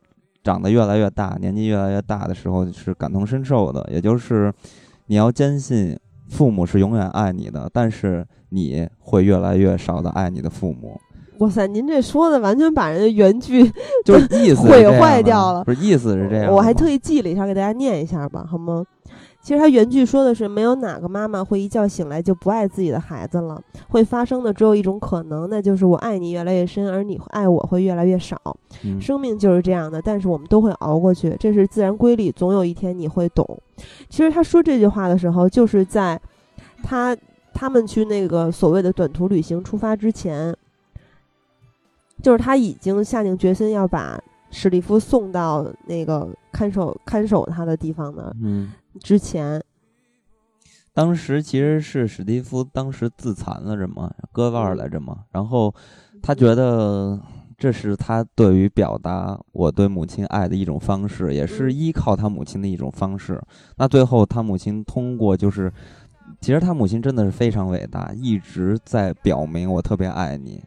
[0.44, 3.88] 长得越来越大，年纪越来越大的时候是感同身受的。
[3.92, 4.54] 也就是
[5.08, 6.00] 你要坚信
[6.30, 11.00] 父母是永远爱你的，但是你会越来越少的爱你的父母。
[11.40, 13.64] 哇塞，您这说的完全把人家原句
[14.04, 15.64] 就是意思毁坏掉了。
[15.64, 18.84] 不是意思是这样，我还特意记了一下，给大家念一下吧，好吗？
[19.40, 23.62] 其实他原句说的是，没有哪个妈妈会一觉醒来就不爱自己的孩子了。
[23.88, 28.36] 会发生的只有一种可能，那就是我爱你越来越深，而你爱我会越来越少。
[29.00, 32.30] 生命就是这样的，但是我们都会熬过去，这是自然规律。
[32.30, 33.46] 总有一天你会懂。
[34.10, 36.20] 其实他说这句话的时候，就是在
[36.84, 37.16] 他
[37.54, 40.54] 他们去那个所谓的短途旅行出发之前。
[42.22, 48.36] 就是他已经下定决心要把史蒂夫送到那个看守看守他的地方的。
[48.42, 49.62] 嗯，之前，
[50.94, 55.26] 当时其实是史蒂夫当时自残了着嘛，割腕来着嘛。
[55.32, 55.74] 然后
[56.22, 57.20] 他觉得
[57.58, 63.40] 这是他对于表达我对母亲爱的一种方式，也是依靠他母亲的一种方式。
[63.76, 65.72] 那最后他母亲通过就是，
[66.42, 70.64] 其实他母亲真的是非常伟大，一直在表明我特别爱你。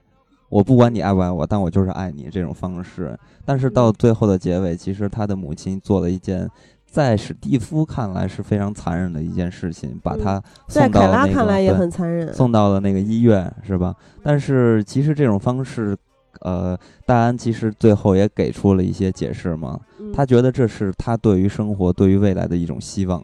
[0.50, 3.18] 我不管你爱不爱我，但我就是爱你这种方式。
[3.46, 6.46] 但是到最后的结尾，其实他的母亲做了一件，
[6.84, 13.94] 在史蒂夫看来是非常残忍的一件事情，把他送到那个送到了那个医院，是吧？
[14.22, 15.96] 但是其实这种方式，
[16.40, 16.76] 呃，
[17.06, 19.78] 戴安其实最后也给出了一些解释嘛。
[20.12, 23.22] 他觉得这是他对于生活、对于未来的一种希望。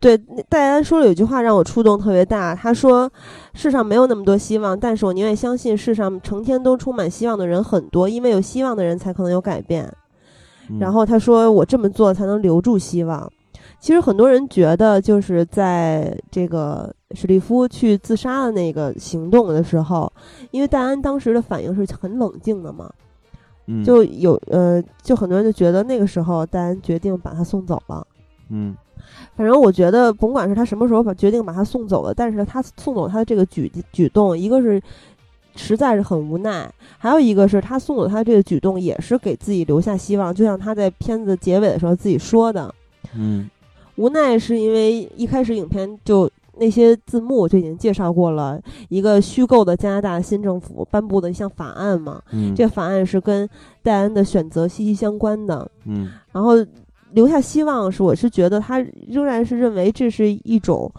[0.00, 0.16] 对，
[0.48, 2.54] 戴安说了有句话让我触动特别大。
[2.54, 3.10] 他说
[3.52, 9.92] ：“世上没有那么多希望，但是我宁愿相信世上成天都充满希望的人很多，因为有希望的人才可能有改变。”
[10.80, 13.30] 然后他说：“我这么做才能留住希望。”
[13.78, 20.10] 其实很多人觉得，就是在这个史蒂夫去自杀的那个行动的时候，
[20.50, 22.90] 因为戴安当时的反应是很冷静的嘛，
[23.84, 28.06] 就有呃，就很多人就觉得那个时候戴安决定把他送走了。
[28.48, 28.74] 嗯。
[29.40, 34.78] 反正我觉得，甭管是他什么时候把决定把他送走了，但是他送走他的这个举举动，一个是
[35.56, 40.34] 实在是很无奈，还有一个是他送走他这个举动也是给自己留下希望。
[40.34, 42.74] 就像他在片子结尾的时候自己说的，
[43.16, 43.48] 嗯，
[43.96, 48.60] 无奈是因为一开始影片就那些字幕就已经介绍过了
[48.90, 53.48] 一个虚构的加拿大新政府颁布的一项法案嘛，嗯，这个法案是跟
[53.82, 56.56] 戴安的选择息息相关的，嗯，然后。
[57.12, 60.90] 留下希望是，我是觉得他仍然是认为这是一种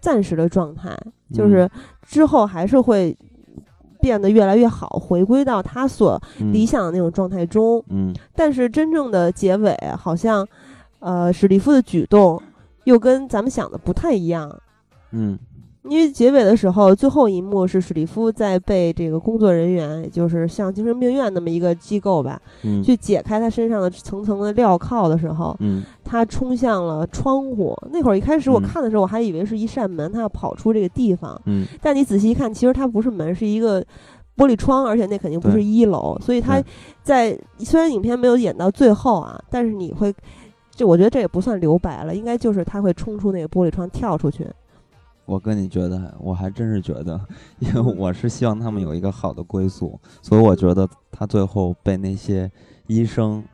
[0.00, 0.96] 暂时的状态，
[1.32, 1.68] 就是
[2.02, 3.16] 之后还是会
[4.00, 7.84] 变得越来越好，回归到他所理想的那种状态中。
[7.88, 10.46] 嗯，但是真正的结尾好像，
[11.00, 12.40] 呃，史蒂夫的举动
[12.84, 14.60] 又跟咱们想的不太一样。
[15.10, 15.38] 嗯。
[15.84, 22.40] 因为结尾的时候，最后一幕是史蒂夫在被这个工作人员，也就是像精神病院那么一个机构吧，
[22.82, 25.56] 去解开他身上的层层的镣铐的时候，
[26.04, 27.74] 他冲向了窗户。
[27.90, 31.40] 那会儿一开始我看的时候，我还以为是一扇门，他要跑出这个地方。
[31.80, 33.80] 但你仔细一看，其实它不是门，是一个
[34.36, 36.18] 玻璃窗，而且那肯定不是一楼。
[36.20, 36.60] 所以他
[37.02, 40.12] 在虽然影片没有演到最后啊，但是你会，
[40.70, 44.46] 就我觉得这也不算留白了，应该就是他会冲出那个玻璃窗跳出去。
[45.28, 47.20] 我跟你觉得，我还真是觉得，
[47.58, 52.50] 因为我是希望他们有一个好的归宿，所以我觉得他最后被那些
[52.86, 53.44] 医生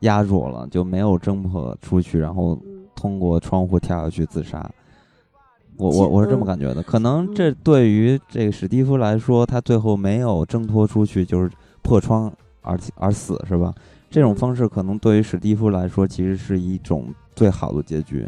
[0.00, 2.56] 压住了，就没有挣脱出去，然后
[2.94, 4.70] 通过窗户跳下去自杀。
[5.76, 11.50] 我我我是这么感觉的，可能这对于这个史蒂夫来说，他最后没有挣脱出去，就是
[11.82, 13.74] 破窗而而死，是吧？
[14.08, 18.24] 这种方式可能对于史蒂夫来说，其实是一种最好的结局，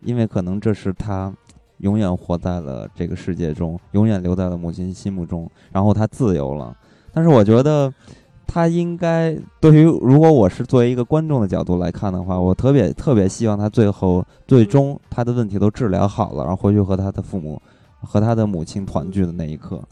[0.00, 1.32] 因为可能这是他
[1.78, 6.76] 永远活在了这个世界中，永远留在了母亲心目中，然后他自由了。
[7.12, 7.92] 但是我觉得。
[8.48, 17.60] 他应该对于如果我是作为一个观众的角度来看的话，我特别特别希望他最后最终他的问题都治疗好了，然后回去和他的父母
[18.00, 19.82] 和他的母亲团聚的那一刻。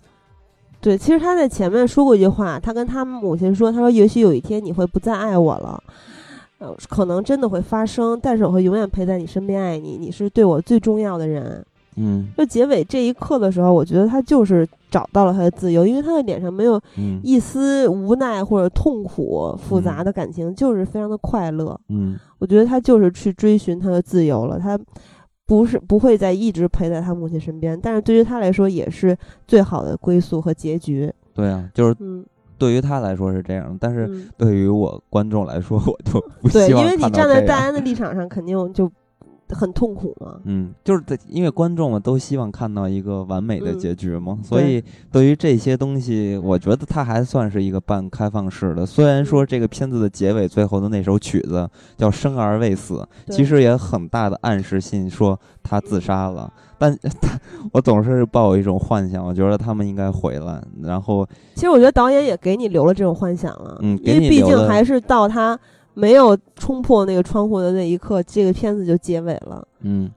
[0.81, 5.83] 对，其实他在前面说过一句话，他跟他母亲说：“他说也许有一天你会不再爱我了，
[6.59, 11.63] 呃，可能真的会发生，但是我会永远陪在你身边爱你，你是对我最重要的人。”
[11.97, 16.81] 嗯，就结尾这一刻的时候，我觉得他就是找到了他的自由，因为他的脸上没有
[17.23, 21.79] 一丝无奈或者痛苦、复杂的感情，就是非常的快乐。
[21.89, 24.79] 嗯，我觉得他就是去追寻他的自由了，他
[25.47, 29.17] 不是不会再一直陪在他母亲身边，但是对于他来说也是
[29.47, 31.13] 最好的归宿和结局。
[31.33, 31.97] 对啊，就是
[32.59, 36.69] 对于他来说是这样，但是对于我观众来说，我就不希望。
[36.69, 38.91] 对，因为你站在戴安的立场上，肯定就。
[39.55, 40.41] 很痛苦吗？
[40.45, 44.83] 嗯，就是在因为观众们都希望看到一个完美的结局嘛，所以
[45.13, 48.85] 对于这些东西，我觉得它还算是一个半开放式的。
[48.85, 57.39] 虽然说这个片子的结尾最后的那首曲子叫《生而未死》，其实也很大的暗示性说他自杀了，但 他
[57.73, 60.63] 我总是抱有一种幻想，我觉得他们应该回来。
[60.83, 65.59] 然后，其实我觉得导演也给你留了这种幻想了，嗯，因为毕竟还是到他。
[65.95, 69.67] 没有冲破那个窗户的那一刻，这个片子就结尾了。
[69.83, 70.11] 嗯，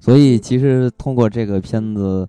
[0.00, 2.26] 所以其实通过这个片子，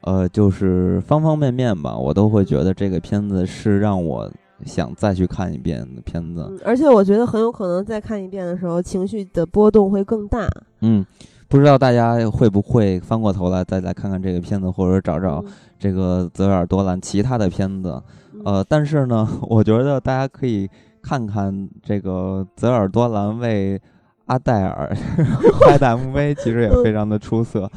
[0.00, 4.28] 呃，就是方方面面吧，我都会觉得这个片子是让我
[4.64, 6.60] 想再去看一遍的片子。
[6.64, 10.50] 而且我觉得很有可能再看一遍的时候，情绪的波动会更大。
[10.80, 11.06] 嗯，
[11.46, 15.44] 不知道大家会不会翻过头来再来看看这个片子，或者找找
[15.78, 18.02] 这个泽尔多兰其他的片子。
[18.44, 20.68] 呃，但是呢，我觉得大家可以。
[21.08, 23.80] 看看这个泽尔多兰为
[24.26, 24.94] 阿黛尔
[25.64, 27.70] 拍的 MV，其实也非常的出色。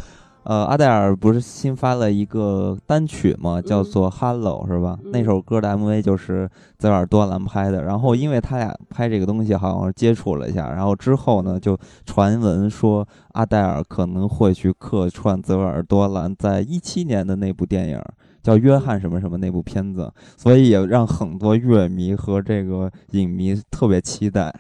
[0.44, 3.62] 呃，阿黛尔不是新发了一个单曲吗？
[3.62, 5.00] 叫做《Hello》，是吧？
[5.14, 7.84] 那首歌的 MV 就是泽尔多兰拍的。
[7.84, 18.02] 然后，因为他俩拍这个东西好像接触了一下，然后之后呢，就传闻说阿黛尔可能会去客串泽尔多兰在一七年的那部电影。
[18.42, 24.54] 叫约翰什么什么那部片子，所以也让很多乐迷和这个影迷特别期待。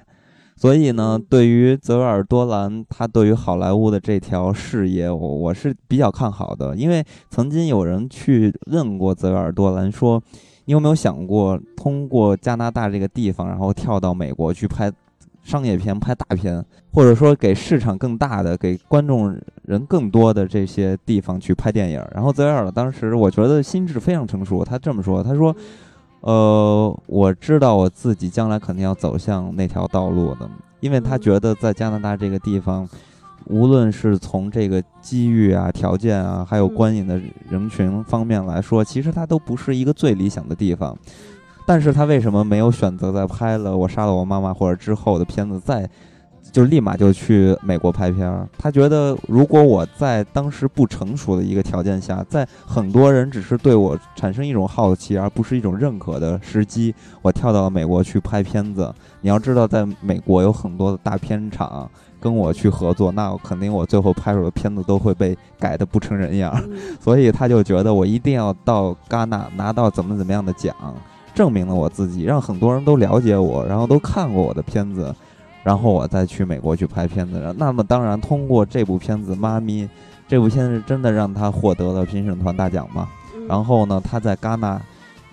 [0.55, 6.75] 所以呢，对于泽维尔多兰，他对于好莱坞的这条事业，我我是比较看好的。
[6.75, 10.21] 因为曾经有人去问过泽维尔多兰，说
[10.65, 14.91] 你有没有想过通过加拿大这个地方，然后跳到美国去拍？
[15.43, 16.63] 商业片拍大片，
[16.93, 22.05] 或者说给市场更大的、给观众人更多的这些地方去拍电影。
[22.13, 25.55] 然后泽维尔当时我觉得心智非常成熟，他这么说：“他说，
[26.21, 32.87] 呃，我知道我自己将来肯定要走向那条道路的，因为他觉得在加拿大这个地方，
[33.47, 37.19] 无论是从这个机遇啊、条件啊，还有观影的
[37.49, 40.95] 人群方面来说，其实它都不是一个最理想的地方。”
[41.71, 45.89] 但是他为什么没有选择在拍了《我杀了我妈妈》或者之后的片子，再
[46.51, 48.45] 就立马就去美国拍片儿？
[48.57, 58.93] 他觉得，如果我在当时不成熟的一个条件下，在很多人只是对我产生一种好奇而不是一种认可的时机，我跳到了美国去拍片子。
[59.21, 66.53] 你要知道，在美国有很多的大片厂跟我去合作，那肯定我最后拍出的片子都会被改的不成人样。
[66.99, 70.75] 所以他就觉得，我一定要到戛纳拿到怎么怎么样的奖。
[71.33, 75.13] 证明了我自己，让很多人都了解我，然后都看过我的片子，
[75.63, 77.55] 然后我再去美国去拍片子。
[77.57, 79.85] 那么当然，通过这部片子《妈咪》，
[80.27, 83.07] 这部片子真的让他获得了评审团大奖嘛？
[83.47, 84.81] 然后呢，他在戛纳，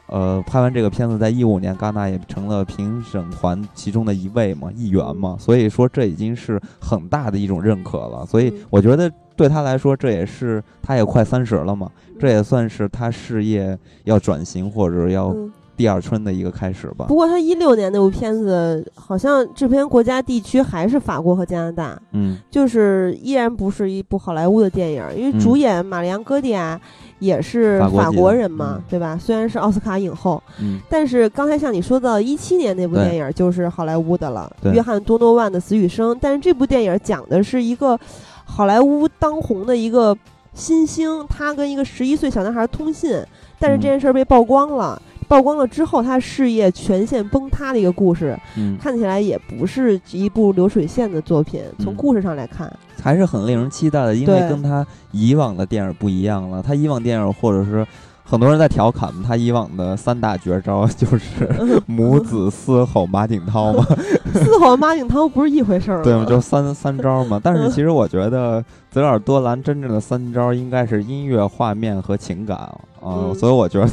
[0.07, 5.36] 呃，拍完这个片子，在一五年戛纳也成了评审团其中的一位嘛，一员嘛。
[5.38, 8.24] 所以说，这已经是很大的一种认可了。
[8.24, 15.35] 所以我觉得对他来说，这也是他也快三十了嘛，这也算是他事业要转型或者要。
[15.78, 17.05] 第二春的一个开始吧。
[17.06, 21.96] 不过他一六年那部片子，好像制片国家地区还是法国和加拿大。
[22.10, 26.78] 嗯，就是依然不是一部好莱坞的电影，因为主演玛丽昂·戈蒂亚
[27.20, 29.16] 也是法国人嘛，对吧？
[29.16, 36.12] 虽然是奥斯卡影后，嗯，但是刚才像你说到一七年那部电影就是好莱坞的了，约翰·多诺万的《死与生》。
[36.20, 37.96] 但是这部电影讲的是一个
[38.44, 40.16] 好莱坞当红的一个
[40.55, 43.22] 新星，他跟一个十一岁小男孩通信，
[43.60, 45.00] 但是这件事被曝光了。
[45.28, 48.36] 曝光了之后，他事业全线崩塌的一个故事，
[48.80, 51.62] 看起来也不是一部流水线的作品。
[51.78, 56.62] 从故事上来看，还是很令人期待的，因为跟他以往的电影不一样了。
[56.62, 57.86] 他以往电影或者是
[58.30, 61.42] 很多人在调侃他以往的三大绝招 就是
[61.86, 63.82] 母子嘶吼马景涛嘛，
[64.34, 66.26] 嘶吼马景涛不是一回事儿，对吗？
[66.28, 67.40] 就三三招嘛。
[67.42, 72.56] 但是其实我觉得泽尔多兰真正的三招应该是音乐、画面和情感
[73.00, 73.88] 啊，所以我觉得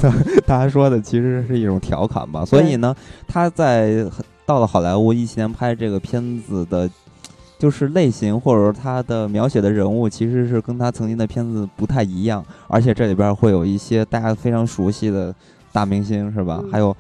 [0.45, 2.43] 大家说的其实是一种调侃吧。
[2.43, 2.93] 所以呢，
[3.27, 4.05] 他在
[4.45, 6.89] 到了好莱坞一七年拍这个片子的。
[7.57, 15.33] 就是类型，或者说他的描写的人物，其实是跟他曾经的片子不太一样，而且这里边会有一些大家非常熟悉的
[15.71, 16.61] 大明星，是吧？
[16.71, 16.95] 还有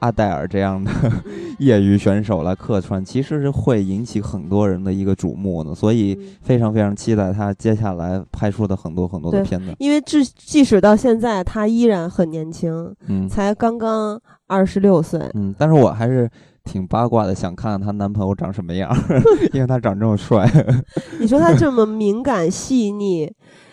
[0.00, 0.90] 阿黛尔这样的
[1.60, 9.74] 业余选手来客串，其实是会引起很多人的一个瞩目的，所以非常非常期待他接下来拍出的很多很多的片子。
[9.78, 16.28] 因为至即使到现在，他依然很年轻，嗯，才刚刚二十六岁，嗯，但是我还是。
[16.64, 18.90] 挺八卦的，想看看她男朋友长什么样，
[19.52, 20.48] 因为他长这么帅。
[21.20, 23.32] 你说他这么敏感细腻，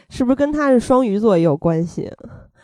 [0.09, 2.11] 是不是跟他是双鱼座也有关系？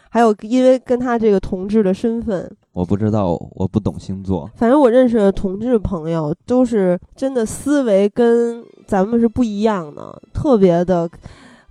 [0.10, 4.50] 还有，因为跟他这个同志的身份，我不知道，我不懂星座。
[4.56, 11.10] 反正我认识的同志朋友都是真的思维跟咱们是不一样的，特别的。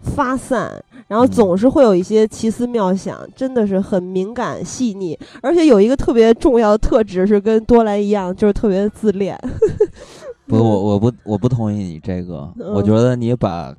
[0.05, 9.39] 发散，然后总是会有一些奇思妙想，真的是很敏感细腻，而且有一个特别重要的特质是跟多兰一样，就是特别自恋。
[10.49, 13.75] 不，我我不我不同意你这个，我觉得你把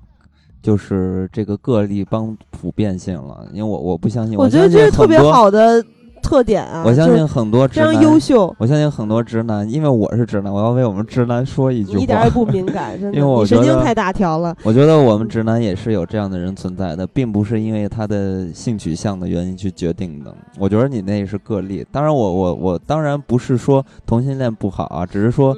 [0.62, 5.84] 就是这个个例帮普遍性了，因为我我不相信，我觉得这是特别好的。
[6.24, 6.82] 特点啊！
[6.86, 8.56] 我相信很多直男优秀。
[8.58, 12.00] 我相信很多直男，因为我是直男，我要为我们直男说一句话。
[12.02, 13.18] 一点也不敏感， 真的。
[13.18, 14.56] 因为我神经太大条了。
[14.64, 20.34] 我觉得我们直男也是有这样的人存在的，并不是因为他的性取向的原因去决定的。
[20.58, 21.86] 我觉得你那是个例。
[21.92, 25.56] 当然，我我我当然不是说同性恋不好啊，只是说。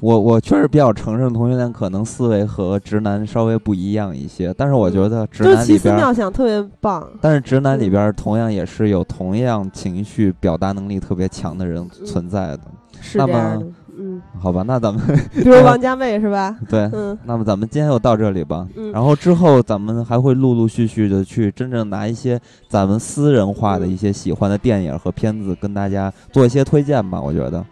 [0.00, 7.08] 我我确实比较承认同性恋可能思维和直男稍微不一样一些，但是我觉得直男里边妙想特别棒。
[7.20, 12.60] 但是直男里边同样也是有同样情绪表达能力特别强的人存在的。
[13.00, 13.66] 是这样的，
[13.96, 15.02] 嗯，好吧，那咱们
[15.34, 16.56] 比如王家卫是吧？
[16.68, 18.66] 对，嗯，那么咱们今天就到这里吧。
[18.76, 27.20] 嗯，然后之后咱们还会陆陆续续的去真正拿一些咱们私人化的一些喜欢的电影和片子跟大家做一些推荐吧。
[27.20, 27.64] 我觉得。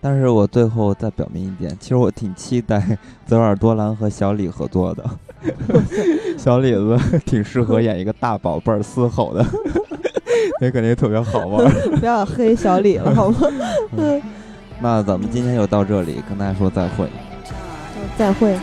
[0.00, 5.04] 但是我最后再表明一点，其实我挺期待 泽尔多兰和小李合作的。
[6.38, 6.96] 小李子
[7.26, 9.44] 挺适合演一个大宝贝儿嘶吼的，
[10.60, 11.70] 那肯定特别好玩。
[11.98, 13.38] 不要黑小李了，好吗？
[14.80, 17.06] 那咱们今天就到这里，跟大家说再会。
[18.16, 18.56] 再会。